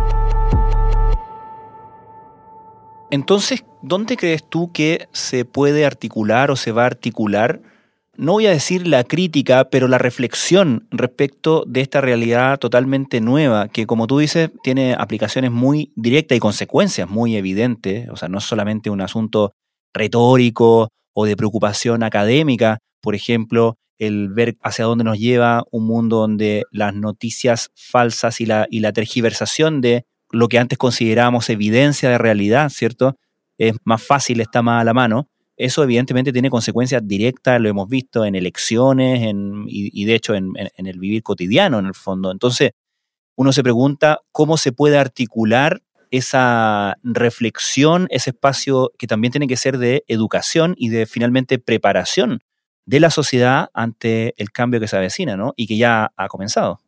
Entonces, 3.14 3.64
¿dónde 3.81 4.16
crees 4.16 4.42
tú 4.42 4.72
que 4.72 5.07
se 5.12 5.44
puede 5.44 5.87
articular 5.87 6.50
o 6.50 6.57
se 6.57 6.72
va 6.72 6.83
a 6.83 6.87
articular? 6.87 7.62
No 8.16 8.33
voy 8.33 8.48
a 8.48 8.50
decir 8.50 8.88
la 8.88 9.05
crítica, 9.05 9.70
pero 9.70 9.87
la 9.87 9.98
reflexión 9.98 10.88
respecto 10.90 11.62
de 11.64 11.81
esta 11.81 12.00
realidad 12.00 12.59
totalmente 12.59 13.20
nueva, 13.20 13.68
que 13.68 13.87
como 13.87 14.09
tú 14.09 14.18
dices, 14.18 14.50
tiene 14.64 14.96
aplicaciones 14.98 15.53
muy 15.53 15.92
directas 15.94 16.37
y 16.37 16.40
consecuencias 16.40 17.09
muy 17.09 17.37
evidentes. 17.37 18.09
O 18.09 18.16
sea, 18.16 18.29
no 18.29 18.38
es 18.38 18.44
solamente 18.44 18.90
un 18.90 19.00
asunto 19.00 19.53
retórico 19.92 20.88
o 21.12 21.24
de 21.24 21.37
preocupación 21.37 22.03
académica, 22.03 22.79
por 23.00 23.14
ejemplo, 23.14 23.77
el 23.96 24.31
ver 24.31 24.57
hacia 24.61 24.87
dónde 24.87 25.05
nos 25.05 25.20
lleva 25.20 25.62
un 25.70 25.87
mundo 25.87 26.16
donde 26.16 26.64
las 26.72 26.92
noticias 26.92 27.70
falsas 27.77 28.40
y 28.40 28.46
la, 28.46 28.66
y 28.70 28.81
la 28.81 28.92
tergiversación 28.92 29.81
de 29.81 30.05
lo 30.35 30.49
que 30.49 30.59
antes 30.59 30.79
considerábamos 30.79 31.49
evidencia 31.51 32.11
de 32.11 32.18
realidad, 32.18 32.68
¿cierto? 32.70 33.16
Es 33.59 33.75
más 33.85 34.03
fácil, 34.03 34.40
está 34.40 34.62
más 34.62 34.81
a 34.81 34.85
la 34.85 34.94
mano. 34.94 35.29
Eso 35.57 35.85
evidentemente 35.85 36.33
tiene 36.33 36.51
consecuencias 36.51 37.07
directas, 37.07 37.61
lo 37.61 37.68
hemos 37.68 37.88
visto 37.88 38.25
en 38.25 38.35
elecciones 38.35 39.23
en, 39.23 39.64
y, 39.68 39.90
y, 39.92 40.05
de 40.05 40.14
hecho 40.16 40.35
en, 40.35 40.53
en, 40.57 40.87
el 40.87 40.99
vivir 40.99 41.23
cotidiano 41.23 41.79
en 41.79 41.87
el 41.87 41.94
fondo. 41.94 42.33
Entonces, 42.33 42.73
uno 43.37 43.53
se 43.53 43.62
pregunta 43.62 44.20
cómo 44.33 44.57
se 44.57 44.73
puede 44.73 44.99
articular 44.99 45.83
esa 46.11 46.97
reflexión, 47.03 48.07
ese 48.11 48.31
espacio 48.31 48.92
que 48.99 49.07
también 49.07 49.33
tiene 49.33 49.47
que 49.47 49.57
ser 49.57 49.79
de 49.79 50.05
educación 50.09 50.75
y 50.77 50.88
de 50.88 51.07
finalmente 51.07 51.59
preparación 51.59 52.40
de 52.87 53.01
la 53.01 53.11
sociedad 53.11 53.68
ante 53.75 54.35
el 54.37 54.51
cambio 54.51 54.81
que 54.81 54.88
se 54.88 54.97
avecina, 54.97 55.37
¿no? 55.37 55.55
Y 55.57 55.66
que 55.66 55.77
ya 55.77 56.12
ha 56.16 56.29
comenzado. 56.29 56.81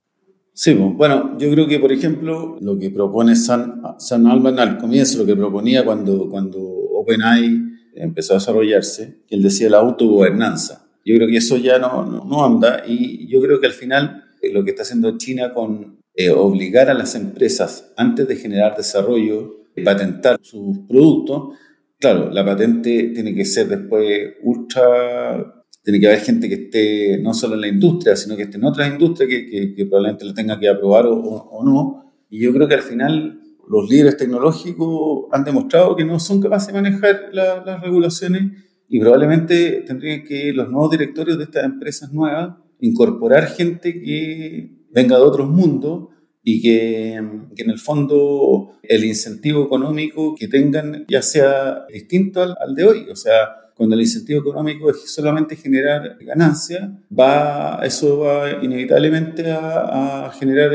Sí, 0.58 0.72
bueno, 0.72 1.36
yo 1.38 1.50
creo 1.50 1.68
que, 1.68 1.78
por 1.78 1.92
ejemplo, 1.92 2.56
lo 2.62 2.78
que 2.78 2.88
propone 2.88 3.36
San, 3.36 3.82
San 3.98 4.26
Alban 4.26 4.58
al 4.58 4.78
comienzo, 4.78 5.18
lo 5.18 5.26
que 5.26 5.36
proponía 5.36 5.84
cuando, 5.84 6.30
cuando 6.30 6.58
OpenAI 6.58 7.60
empezó 7.94 8.32
a 8.32 8.38
desarrollarse, 8.38 9.18
que 9.28 9.36
él 9.36 9.42
decía 9.42 9.68
la 9.68 9.80
autogobernanza. 9.80 10.88
Yo 11.04 11.14
creo 11.16 11.28
que 11.28 11.36
eso 11.36 11.58
ya 11.58 11.78
no, 11.78 12.06
no, 12.06 12.42
anda 12.42 12.84
y 12.86 13.28
yo 13.28 13.42
creo 13.42 13.60
que 13.60 13.66
al 13.66 13.74
final 13.74 14.24
eh, 14.40 14.50
lo 14.50 14.64
que 14.64 14.70
está 14.70 14.82
haciendo 14.82 15.18
China 15.18 15.52
con 15.52 16.00
eh, 16.14 16.30
obligar 16.30 16.88
a 16.88 16.94
las 16.94 17.14
empresas, 17.16 17.92
antes 17.98 18.26
de 18.26 18.36
generar 18.36 18.78
desarrollo, 18.78 19.66
patentar 19.84 20.38
sus 20.40 20.78
productos, 20.88 21.54
claro, 22.00 22.30
la 22.30 22.46
patente 22.46 23.10
tiene 23.14 23.34
que 23.34 23.44
ser 23.44 23.68
después 23.68 24.36
ultra 24.42 25.55
tiene 25.86 26.00
que 26.00 26.08
haber 26.08 26.18
gente 26.18 26.48
que 26.48 26.54
esté 26.56 27.18
no 27.22 27.32
solo 27.32 27.54
en 27.54 27.60
la 27.60 27.68
industria, 27.68 28.16
sino 28.16 28.36
que 28.36 28.42
esté 28.42 28.56
en 28.56 28.64
otras 28.64 28.90
industrias 28.90 29.30
que, 29.30 29.72
que, 29.72 29.86
probablemente 29.86 30.24
la 30.24 30.34
tenga 30.34 30.58
que 30.58 30.68
aprobar 30.68 31.06
o, 31.06 31.14
o, 31.14 31.64
no. 31.64 32.12
Y 32.28 32.40
yo 32.40 32.52
creo 32.52 32.66
que 32.66 32.74
al 32.74 32.82
final 32.82 33.40
los 33.68 33.88
líderes 33.88 34.16
tecnológicos 34.16 35.26
han 35.30 35.44
demostrado 35.44 35.94
que 35.94 36.04
no 36.04 36.18
son 36.18 36.40
capaces 36.40 36.74
de 36.74 36.82
manejar 36.82 37.30
las 37.32 37.80
regulaciones 37.80 38.50
y 38.88 38.98
probablemente 38.98 39.84
tendrían 39.86 40.24
que 40.24 40.52
los 40.52 40.68
nuevos 40.68 40.90
directorios 40.90 41.38
de 41.38 41.44
estas 41.44 41.64
empresas 41.64 42.12
nuevas 42.12 42.56
incorporar 42.80 43.46
gente 43.46 44.02
que 44.02 44.88
venga 44.90 45.16
de 45.16 45.22
otros 45.22 45.48
mundos 45.48 46.08
y 46.42 46.62
que, 46.62 47.22
que, 47.54 47.62
en 47.62 47.70
el 47.70 47.78
fondo 47.78 48.72
el 48.82 49.04
incentivo 49.04 49.62
económico 49.62 50.34
que 50.34 50.48
tengan 50.48 51.04
ya 51.08 51.22
sea 51.22 51.86
distinto 51.92 52.42
al, 52.42 52.56
al 52.60 52.74
de 52.74 52.84
hoy. 52.84 53.06
O 53.08 53.14
sea, 53.14 53.65
cuando 53.76 53.94
el 53.94 54.00
incentivo 54.00 54.40
económico 54.40 54.88
es 54.90 55.12
solamente 55.12 55.54
generar 55.54 56.16
ganancia, 56.20 56.98
va, 57.12 57.80
eso 57.84 58.20
va 58.20 58.62
inevitablemente 58.62 59.52
a, 59.52 60.32
generar 60.38 60.72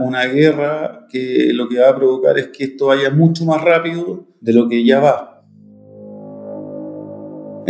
una 0.00 0.26
guerra 0.26 1.06
que 1.10 1.50
lo 1.54 1.66
que 1.66 1.80
va 1.80 1.88
a 1.88 1.96
provocar 1.96 2.38
es 2.38 2.48
que 2.48 2.64
esto 2.64 2.86
vaya 2.88 3.08
mucho 3.10 3.46
más 3.46 3.62
rápido 3.62 4.26
de 4.38 4.52
lo 4.52 4.68
que 4.68 4.84
ya 4.84 5.00
va. 5.00 5.29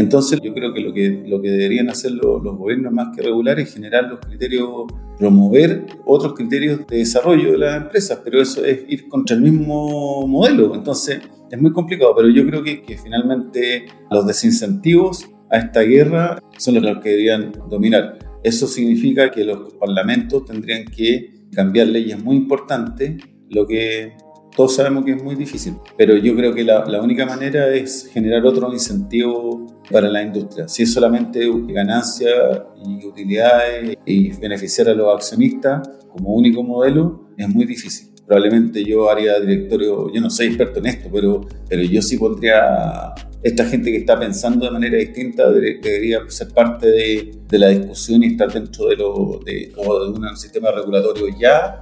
Entonces 0.00 0.40
yo 0.42 0.54
creo 0.54 0.72
que 0.72 0.80
lo 0.80 0.94
que, 0.94 1.24
lo 1.26 1.42
que 1.42 1.50
deberían 1.50 1.90
hacer 1.90 2.12
los, 2.12 2.42
gobiernos 2.42 2.90
más 2.90 3.14
que 3.14 3.22
regular 3.22 3.60
es 3.60 3.74
generar 3.74 4.04
los 4.04 4.18
criterios, 4.20 4.86
promover 5.18 5.84
otros 6.06 6.32
criterios 6.32 6.86
de 6.86 6.96
desarrollo 6.98 7.52
de 7.52 7.58
las 7.58 7.82
empresas, 7.82 8.18
pero 8.24 8.40
eso 8.40 8.64
es 8.64 8.80
ir 8.88 9.08
contra 9.08 9.36
el 9.36 9.42
mismo 9.42 10.26
modelo. 10.26 10.74
Entonces 10.74 11.20
es 11.50 11.60
muy 11.60 11.72
complicado, 11.72 12.14
pero 12.16 12.30
yo 12.30 12.46
creo 12.46 12.62
que, 12.62 12.82
que 12.82 12.96
finalmente 12.96 13.84
los 14.10 14.26
desincentivos 14.26 15.28
a 15.50 15.58
esta 15.58 15.82
guerra 15.82 16.42
son 16.56 16.82
los 16.82 16.98
que 17.02 17.10
deberían 17.10 17.52
dominar. 17.68 18.18
Eso 18.42 18.66
significa 18.66 19.30
que 19.30 19.44
los 19.44 19.74
parlamentos 19.74 20.46
tendrían 20.46 20.86
que 20.86 21.34
cambiar 21.52 21.88
leyes 21.88 22.22
muy 22.24 22.36
importantes, 22.36 23.22
lo 23.50 23.66
que 23.66 24.14
todos 24.54 24.74
sabemos 24.74 25.04
que 25.04 25.12
es 25.12 25.22
muy 25.22 25.34
difícil, 25.34 25.74
pero 25.96 26.16
yo 26.16 26.34
creo 26.34 26.52
que 26.54 26.64
la, 26.64 27.00
única 27.00 27.24
manera 27.24 27.72
es 27.74 28.08
generar 28.12 28.44
otro 28.44 28.72
incentivo 28.72 29.66
para 29.90 30.08
la 30.08 30.22
industria. 30.22 30.68
Si 30.68 30.82
es 30.82 30.92
solamente 30.92 31.48
ganancia 31.68 32.28
y 32.84 33.06
utilidades 33.06 33.96
y 34.04 34.32
beneficiar 34.36 34.88
a 34.88 34.94
los 34.94 35.14
accionistas 35.14 35.88
como 36.08 36.34
único 36.34 36.62
modelo, 36.62 37.28
es 37.36 37.48
muy 37.48 37.64
difícil. 37.64 38.08
Probablemente 38.26 38.84
yo 38.84 39.10
haría 39.10 39.40
directorio, 39.40 40.12
yo 40.12 40.20
no 40.20 40.30
soy 40.30 40.48
experto 40.48 40.78
en 40.78 40.86
esto, 40.86 41.08
pero, 41.12 41.40
pero 41.68 41.82
yo 41.82 42.00
sí 42.02 42.16
pondría 42.16 43.14
esta 43.42 43.64
gente 43.64 43.90
que 43.90 43.98
está 43.98 44.18
pensando 44.18 44.66
de 44.66 44.70
manera 44.70 44.98
distinta 44.98 45.50
debería 45.50 46.20
ser 46.28 46.48
parte 46.48 46.88
de, 46.88 47.58
la 47.58 47.68
discusión 47.68 48.22
y 48.22 48.28
estar 48.28 48.52
dentro 48.52 48.86
de, 48.86 48.96
lo, 48.96 49.40
de, 49.44 49.72
de 49.74 50.30
un 50.30 50.36
sistema 50.36 50.70
regulatorio 50.70 51.26
ya 51.38 51.80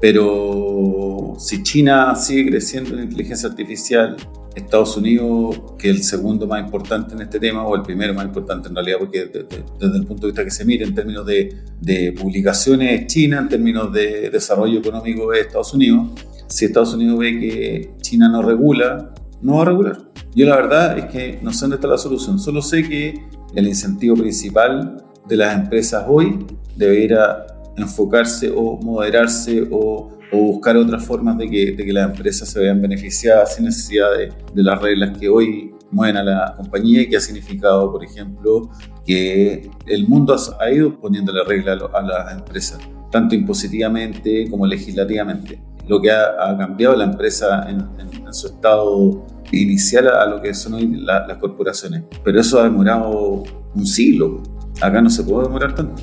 pero 0.00 1.34
si 1.38 1.62
China 1.62 2.14
sigue 2.16 2.50
creciendo 2.50 2.94
en 2.94 3.04
inteligencia 3.04 3.48
artificial, 3.48 4.16
Estados 4.54 4.96
Unidos, 4.96 5.74
que 5.78 5.90
es 5.90 5.96
el 5.96 6.02
segundo 6.02 6.46
más 6.46 6.64
importante 6.64 7.14
en 7.14 7.20
este 7.20 7.38
tema, 7.38 7.64
o 7.64 7.76
el 7.76 7.82
primero 7.82 8.14
más 8.14 8.24
importante 8.24 8.68
en 8.68 8.74
realidad, 8.74 8.98
porque 8.98 9.26
desde, 9.26 9.96
el 9.96 10.06
punto 10.06 10.26
de 10.26 10.32
vista 10.32 10.44
que 10.44 10.50
se 10.50 10.64
mire 10.64 10.84
en 10.84 10.94
términos 10.94 11.24
de, 11.24 11.54
de 11.80 12.12
publicaciones 12.12 13.02
es 13.02 13.06
China, 13.06 13.38
en 13.38 13.48
términos 13.48 13.92
de 13.92 14.30
desarrollo 14.30 14.80
económico 14.80 15.32
es 15.32 15.46
Estados 15.46 15.72
Unidos. 15.74 16.08
Si 16.48 16.64
Estados 16.64 16.94
Unidos 16.94 17.18
ve 17.18 17.38
que 17.38 17.90
China 18.00 18.28
no 18.28 18.42
regula, 18.42 19.14
no 19.40 19.56
va 19.56 19.62
a 19.62 19.64
regular. 19.66 19.98
Yo 20.34 20.46
la 20.46 20.56
verdad 20.56 20.98
es 20.98 21.04
que 21.06 21.38
no 21.42 21.52
sé 21.52 21.60
dónde 21.62 21.76
está 21.76 21.88
la 21.88 21.98
solución, 21.98 22.38
solo 22.38 22.60
sé 22.62 22.88
que 22.88 23.14
el 23.54 23.66
incentivo 23.66 24.16
principal 24.16 25.04
de 25.28 25.36
las 25.36 25.54
empresas 25.56 26.04
hoy 26.08 26.46
debe 26.76 27.04
ir 27.04 27.14
a 27.14 27.46
enfocarse 27.76 28.50
o 28.54 28.76
moderarse 28.78 29.66
o, 29.70 30.16
buscar 30.32 30.76
otras 30.76 31.04
formas 31.04 31.36
de 31.38 31.50
que, 31.50 31.72
de 31.72 31.84
que, 31.84 31.92
las 31.92 32.08
empresas 32.08 32.48
se 32.48 32.60
vean 32.60 32.80
beneficiadas 32.80 33.56
sin 33.56 33.64
necesidad 33.64 34.10
de, 34.16 34.62
las 34.62 34.80
reglas 34.80 35.18
que 35.18 35.28
hoy 35.28 35.74
mueven 35.90 36.18
a 36.18 36.22
la 36.22 36.54
compañía 36.56 37.02
y 37.02 37.08
que 37.08 37.16
ha 37.16 37.20
significado, 37.20 37.90
por 37.90 38.04
ejemplo, 38.04 38.70
que 39.04 39.68
el 39.86 40.06
mundo 40.06 40.36
ha 40.60 40.70
ido 40.70 41.00
poniéndole 41.00 41.42
reglas 41.42 41.82
a 41.92 42.00
las 42.00 42.32
empresas, 42.32 42.78
tanto 43.10 43.34
impositivamente 43.34 44.48
como 44.48 44.66
legislativamente. 44.66 45.60
Lo 45.88 46.00
que 46.00 46.12
ha, 46.12 46.56
cambiado 46.56 46.94
la 46.94 47.04
empresa 47.04 47.68
en, 47.68 47.80
su 48.32 48.46
estado 48.46 49.26
inicial 49.50 50.06
a 50.06 50.24
lo 50.26 50.40
que 50.40 50.54
son 50.54 50.74
hoy 50.74 50.86
las 50.86 51.36
corporaciones. 51.38 52.04
Pero 52.22 52.40
eso 52.40 52.60
ha 52.60 52.64
demorado 52.64 53.42
un 53.74 53.86
siglo. 53.86 54.40
Acá 54.80 55.00
no 55.02 55.10
se 55.10 55.24
puede 55.24 55.48
demorar 55.48 55.74
tanto. 55.74 56.00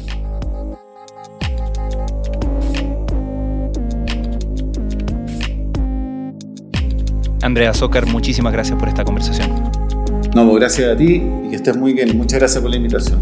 Andrea 7.48 7.74
Zócar, 7.74 8.06
muchísimas 8.06 8.52
gracias 8.52 8.78
por 8.78 8.90
esta 8.90 9.06
conversación. 9.06 9.50
No, 10.36 10.46
pues, 10.46 10.60
gracias 10.60 10.92
a 10.92 10.98
ti 10.98 11.24
y 11.46 11.50
que 11.50 11.56
estés 11.56 11.78
muy 11.78 11.94
bien. 11.94 12.18
Muchas 12.18 12.40
gracias 12.40 12.62
por 12.62 12.70
la 12.70 12.76
invitación. 12.76 13.22